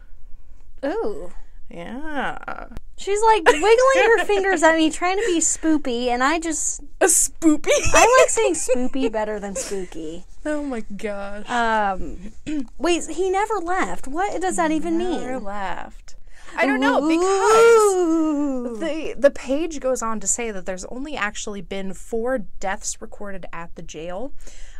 Ooh. 0.84 1.32
Yeah. 1.68 2.68
She's 2.96 3.22
like 3.22 3.44
wiggling 3.46 3.68
her 3.94 4.24
fingers 4.24 4.62
at 4.62 4.76
me, 4.76 4.90
trying 4.90 5.18
to 5.18 5.26
be 5.26 5.38
spoopy, 5.38 6.06
and 6.06 6.22
I 6.22 6.40
just 6.40 6.80
A 7.00 7.06
spoopy. 7.06 7.68
I 7.92 8.20
like 8.20 8.30
saying 8.30 8.54
spoopy 8.90 9.12
better 9.12 9.38
than 9.38 9.54
spooky. 9.54 10.24
oh 10.46 10.62
my 10.62 10.80
gosh. 10.80 11.48
Um, 11.48 12.32
wait, 12.78 13.06
he 13.08 13.30
never 13.30 13.54
left. 13.56 14.08
What 14.08 14.40
does 14.40 14.56
that 14.56 14.70
even 14.70 14.98
Never 14.98 15.10
mean? 15.10 15.20
Never 15.20 15.38
left. 15.38 16.07
I 16.56 16.66
don't 16.66 16.80
know 16.80 17.00
because 17.08 18.80
the 18.80 19.14
the 19.18 19.30
page 19.30 19.80
goes 19.80 20.02
on 20.02 20.20
to 20.20 20.26
say 20.26 20.50
that 20.50 20.66
there's 20.66 20.84
only 20.86 21.16
actually 21.16 21.62
been 21.62 21.94
four 21.94 22.38
deaths 22.38 23.00
recorded 23.00 23.46
at 23.52 23.74
the 23.74 23.82
jail. 23.82 24.32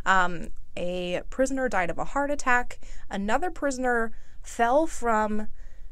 Um, 0.07 0.49
a 0.77 1.23
prisoner 1.31 1.69
died 1.69 1.91
of 1.91 1.99
a 1.99 2.05
heart 2.05 2.31
attack. 2.31 2.79
Another 3.11 3.51
prisoner 3.51 4.13
fell 4.43 4.87
from 4.87 5.49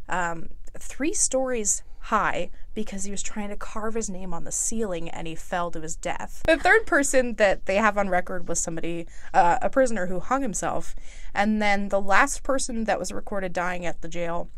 um, 0.08 0.48
three 0.78 1.12
stories 1.12 1.82
high 2.06 2.50
because 2.72 3.04
he 3.04 3.10
was 3.10 3.22
trying 3.22 3.48
to 3.48 3.56
carve 3.56 3.94
his 3.94 4.08
name 4.08 4.32
on 4.32 4.44
the 4.44 4.52
ceiling 4.52 5.08
and 5.08 5.26
he 5.26 5.34
fell 5.34 5.70
to 5.72 5.80
his 5.80 5.96
death. 5.96 6.42
The 6.46 6.56
third 6.56 6.86
person 6.86 7.34
that 7.34 7.66
they 7.66 7.76
have 7.76 7.98
on 7.98 8.08
record 8.08 8.48
was 8.48 8.60
somebody, 8.60 9.06
uh, 9.34 9.58
a 9.60 9.68
prisoner 9.68 10.06
who 10.06 10.20
hung 10.20 10.42
himself. 10.42 10.94
And 11.34 11.60
then 11.60 11.88
the 11.88 12.00
last 12.00 12.44
person 12.44 12.84
that 12.84 12.98
was 12.98 13.10
recorded 13.10 13.52
dying 13.52 13.84
at 13.84 14.02
the 14.02 14.08
jail 14.08 14.50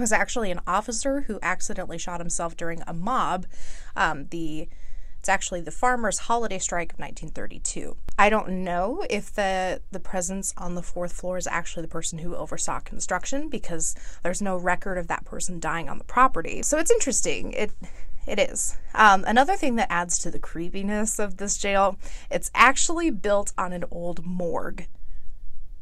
was 0.00 0.12
actually 0.12 0.50
an 0.50 0.60
officer 0.66 1.22
who 1.22 1.38
accidentally 1.42 1.98
shot 1.98 2.20
himself 2.20 2.56
during 2.56 2.82
a 2.86 2.94
mob. 2.94 3.46
Um, 3.96 4.26
the 4.30 4.68
it's 5.18 5.28
actually 5.28 5.60
the 5.60 5.72
farmers' 5.72 6.20
holiday 6.20 6.60
strike 6.60 6.92
of 6.92 6.98
1932. 7.00 7.96
I 8.16 8.30
don't 8.30 8.62
know 8.64 9.04
if 9.10 9.34
the 9.34 9.80
the 9.90 10.00
presence 10.00 10.54
on 10.56 10.74
the 10.74 10.82
fourth 10.82 11.12
floor 11.12 11.36
is 11.36 11.46
actually 11.46 11.82
the 11.82 11.88
person 11.88 12.20
who 12.20 12.36
oversaw 12.36 12.80
construction 12.80 13.48
because 13.48 13.96
there's 14.22 14.40
no 14.40 14.56
record 14.56 14.96
of 14.96 15.08
that 15.08 15.24
person 15.24 15.58
dying 15.58 15.88
on 15.88 15.98
the 15.98 16.04
property. 16.04 16.62
So 16.62 16.78
it's 16.78 16.90
interesting. 16.90 17.52
It 17.52 17.72
it 18.26 18.38
is. 18.38 18.76
Um, 18.94 19.24
another 19.26 19.56
thing 19.56 19.76
that 19.76 19.90
adds 19.90 20.18
to 20.18 20.30
the 20.30 20.38
creepiness 20.38 21.18
of 21.18 21.38
this 21.38 21.56
jail, 21.56 21.96
it's 22.30 22.50
actually 22.54 23.10
built 23.10 23.52
on 23.56 23.72
an 23.72 23.84
old 23.90 24.24
morgue. 24.24 24.86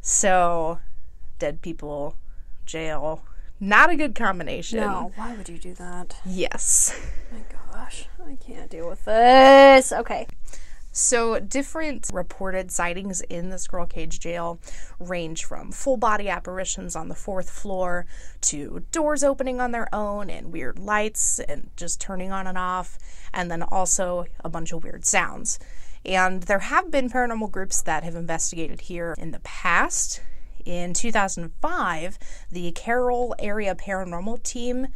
So, 0.01 0.79
dead 1.41 1.61
people, 1.61 2.15
jail, 2.65 3.25
not 3.61 3.91
a 3.91 3.97
good 3.97 4.15
combination. 4.15 4.81
No, 4.81 5.13
why 5.17 5.35
would 5.35 5.49
you 5.49 5.59
do 5.59 5.75
that? 5.75 6.17
Yes. 6.25 6.99
my 7.33 7.41
gosh, 7.73 8.09
I 8.25 8.37
can't 8.37 8.71
deal 8.71 8.89
with 8.89 9.05
this. 9.05 9.93
Okay. 9.93 10.27
So, 10.99 11.39
different 11.39 12.09
reported 12.11 12.71
sightings 12.71 13.21
in 13.21 13.51
the 13.51 13.59
Squirrel 13.59 13.85
Cage 13.85 14.19
jail 14.19 14.59
range 14.99 15.45
from 15.45 15.71
full 15.71 15.99
body 15.99 16.31
apparitions 16.31 16.97
on 16.97 17.09
the 17.09 17.15
fourth 17.15 17.51
floor 17.51 18.07
to 18.41 18.83
doors 18.93 19.23
opening 19.23 19.61
on 19.61 19.73
their 19.73 19.95
own 19.95 20.31
and 20.31 20.51
weird 20.51 20.79
lights 20.79 21.39
and 21.39 21.69
just 21.77 22.01
turning 22.01 22.33
on 22.33 22.47
and 22.47 22.57
off, 22.57 22.99
and 23.35 23.51
then 23.51 23.63
also 23.63 24.25
a 24.43 24.49
bunch 24.49 24.73
of 24.73 24.85
weird 24.85 25.05
sounds. 25.05 25.59
And 26.07 26.45
there 26.45 26.61
have 26.61 26.91
been 26.91 27.11
paranormal 27.11 27.51
groups 27.51 27.83
that 27.83 28.03
have 28.03 28.15
investigated 28.15 28.81
here 28.81 29.15
in 29.19 29.33
the 29.33 29.41
past. 29.41 30.23
In 30.67 30.95
2005, 30.95 32.19
the 32.51 32.73
Carroll 32.73 33.37
Area 33.39 33.75
Paranormal 33.77 34.43
Team 34.43 34.89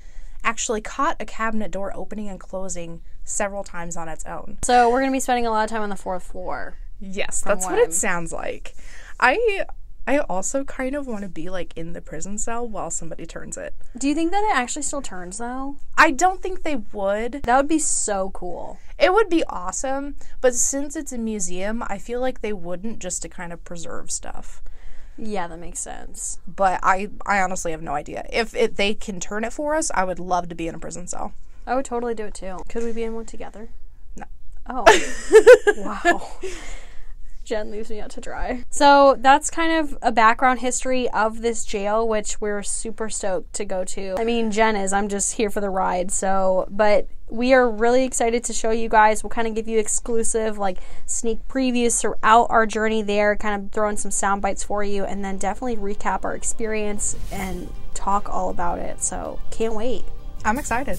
actually 0.42 0.80
caught 0.80 1.16
a 1.20 1.24
cabinet 1.24 1.70
door 1.70 1.92
opening 1.94 2.28
and 2.28 2.40
closing 2.40 3.00
several 3.22 3.62
times 3.62 3.96
on 3.96 4.08
its 4.08 4.26
own. 4.26 4.58
So 4.62 4.90
we're 4.90 5.00
gonna 5.00 5.12
be 5.12 5.20
spending 5.20 5.46
a 5.46 5.50
lot 5.50 5.62
of 5.62 5.70
time 5.70 5.82
on 5.82 5.88
the 5.88 5.96
fourth 5.96 6.24
floor. 6.24 6.74
Yes, 6.98 7.40
that's 7.40 7.64
what 7.64 7.74
what 7.74 7.80
it 7.80 7.94
sounds 7.94 8.32
like. 8.32 8.74
I 9.20 9.64
I 10.08 10.18
also 10.18 10.64
kind 10.64 10.96
of 10.96 11.06
want 11.06 11.22
to 11.22 11.28
be 11.28 11.50
like 11.50 11.72
in 11.76 11.92
the 11.92 12.00
prison 12.00 12.36
cell 12.36 12.66
while 12.66 12.90
somebody 12.90 13.26
turns 13.26 13.56
it. 13.56 13.74
Do 13.96 14.08
you 14.08 14.14
think 14.14 14.32
that 14.32 14.42
it 14.42 14.56
actually 14.56 14.82
still 14.82 15.02
turns 15.02 15.38
though? 15.38 15.76
I 15.96 16.10
don't 16.10 16.42
think 16.42 16.64
they 16.64 16.76
would. 16.76 17.42
That 17.44 17.56
would 17.56 17.68
be 17.68 17.78
so 17.78 18.30
cool. 18.30 18.78
It 18.98 19.12
would 19.12 19.28
be 19.28 19.44
awesome, 19.44 20.16
but 20.40 20.56
since 20.56 20.96
it's 20.96 21.12
a 21.12 21.18
museum, 21.18 21.84
I 21.86 21.98
feel 21.98 22.20
like 22.20 22.40
they 22.40 22.52
wouldn't 22.52 22.98
just 22.98 23.22
to 23.22 23.28
kind 23.28 23.52
of 23.52 23.64
preserve 23.64 24.10
stuff. 24.10 24.62
Yeah, 25.16 25.46
that 25.48 25.58
makes 25.58 25.80
sense. 25.80 26.38
But 26.46 26.80
I 26.82 27.10
I 27.26 27.40
honestly 27.40 27.72
have 27.72 27.82
no 27.82 27.92
idea. 27.92 28.26
If 28.32 28.54
it, 28.54 28.76
they 28.76 28.94
can 28.94 29.20
turn 29.20 29.44
it 29.44 29.52
for 29.52 29.74
us, 29.74 29.90
I 29.94 30.04
would 30.04 30.18
love 30.18 30.48
to 30.48 30.54
be 30.54 30.68
in 30.68 30.74
a 30.74 30.78
prison 30.78 31.06
cell. 31.06 31.34
I 31.66 31.74
would 31.74 31.84
totally 31.84 32.14
do 32.14 32.24
it 32.24 32.34
too. 32.34 32.58
Could 32.68 32.84
we 32.84 32.92
be 32.92 33.02
in 33.02 33.14
one 33.14 33.26
together? 33.26 33.68
No. 34.16 34.24
Oh. 34.68 34.84
wow. 35.76 36.32
Jen 37.44 37.70
leaves 37.72 37.90
me 37.90 38.00
out 38.00 38.10
to 38.10 38.20
dry. 38.20 38.64
So 38.70 39.16
that's 39.18 39.50
kind 39.50 39.72
of 39.72 39.98
a 40.02 40.12
background 40.12 40.60
history 40.60 41.10
of 41.10 41.42
this 41.42 41.64
jail, 41.64 42.06
which 42.06 42.40
we're 42.40 42.62
super 42.62 43.10
stoked 43.10 43.52
to 43.54 43.64
go 43.64 43.84
to. 43.86 44.14
I 44.18 44.24
mean, 44.24 44.52
Jen 44.52 44.76
is. 44.76 44.92
I'm 44.92 45.08
just 45.08 45.34
here 45.34 45.50
for 45.50 45.60
the 45.60 45.68
ride. 45.68 46.12
So, 46.12 46.68
but 46.70 47.08
we 47.30 47.54
are 47.54 47.68
really 47.68 48.04
excited 48.04 48.44
to 48.44 48.52
show 48.52 48.70
you 48.70 48.88
guys. 48.88 49.22
We'll 49.22 49.30
kind 49.30 49.48
of 49.48 49.54
give 49.54 49.68
you 49.68 49.78
exclusive, 49.78 50.58
like 50.58 50.78
sneak 51.06 51.46
previews 51.48 52.00
throughout 52.00 52.46
our 52.50 52.66
journey 52.66 53.02
there, 53.02 53.36
kind 53.36 53.62
of 53.62 53.72
throw 53.72 53.88
in 53.88 53.96
some 53.96 54.10
sound 54.10 54.42
bites 54.42 54.64
for 54.64 54.82
you, 54.82 55.04
and 55.04 55.24
then 55.24 55.38
definitely 55.38 55.76
recap 55.76 56.24
our 56.24 56.34
experience 56.34 57.16
and 57.32 57.72
talk 57.94 58.28
all 58.28 58.50
about 58.50 58.78
it. 58.78 59.02
So, 59.02 59.40
can't 59.50 59.74
wait. 59.74 60.04
I'm 60.44 60.58
excited. 60.58 60.98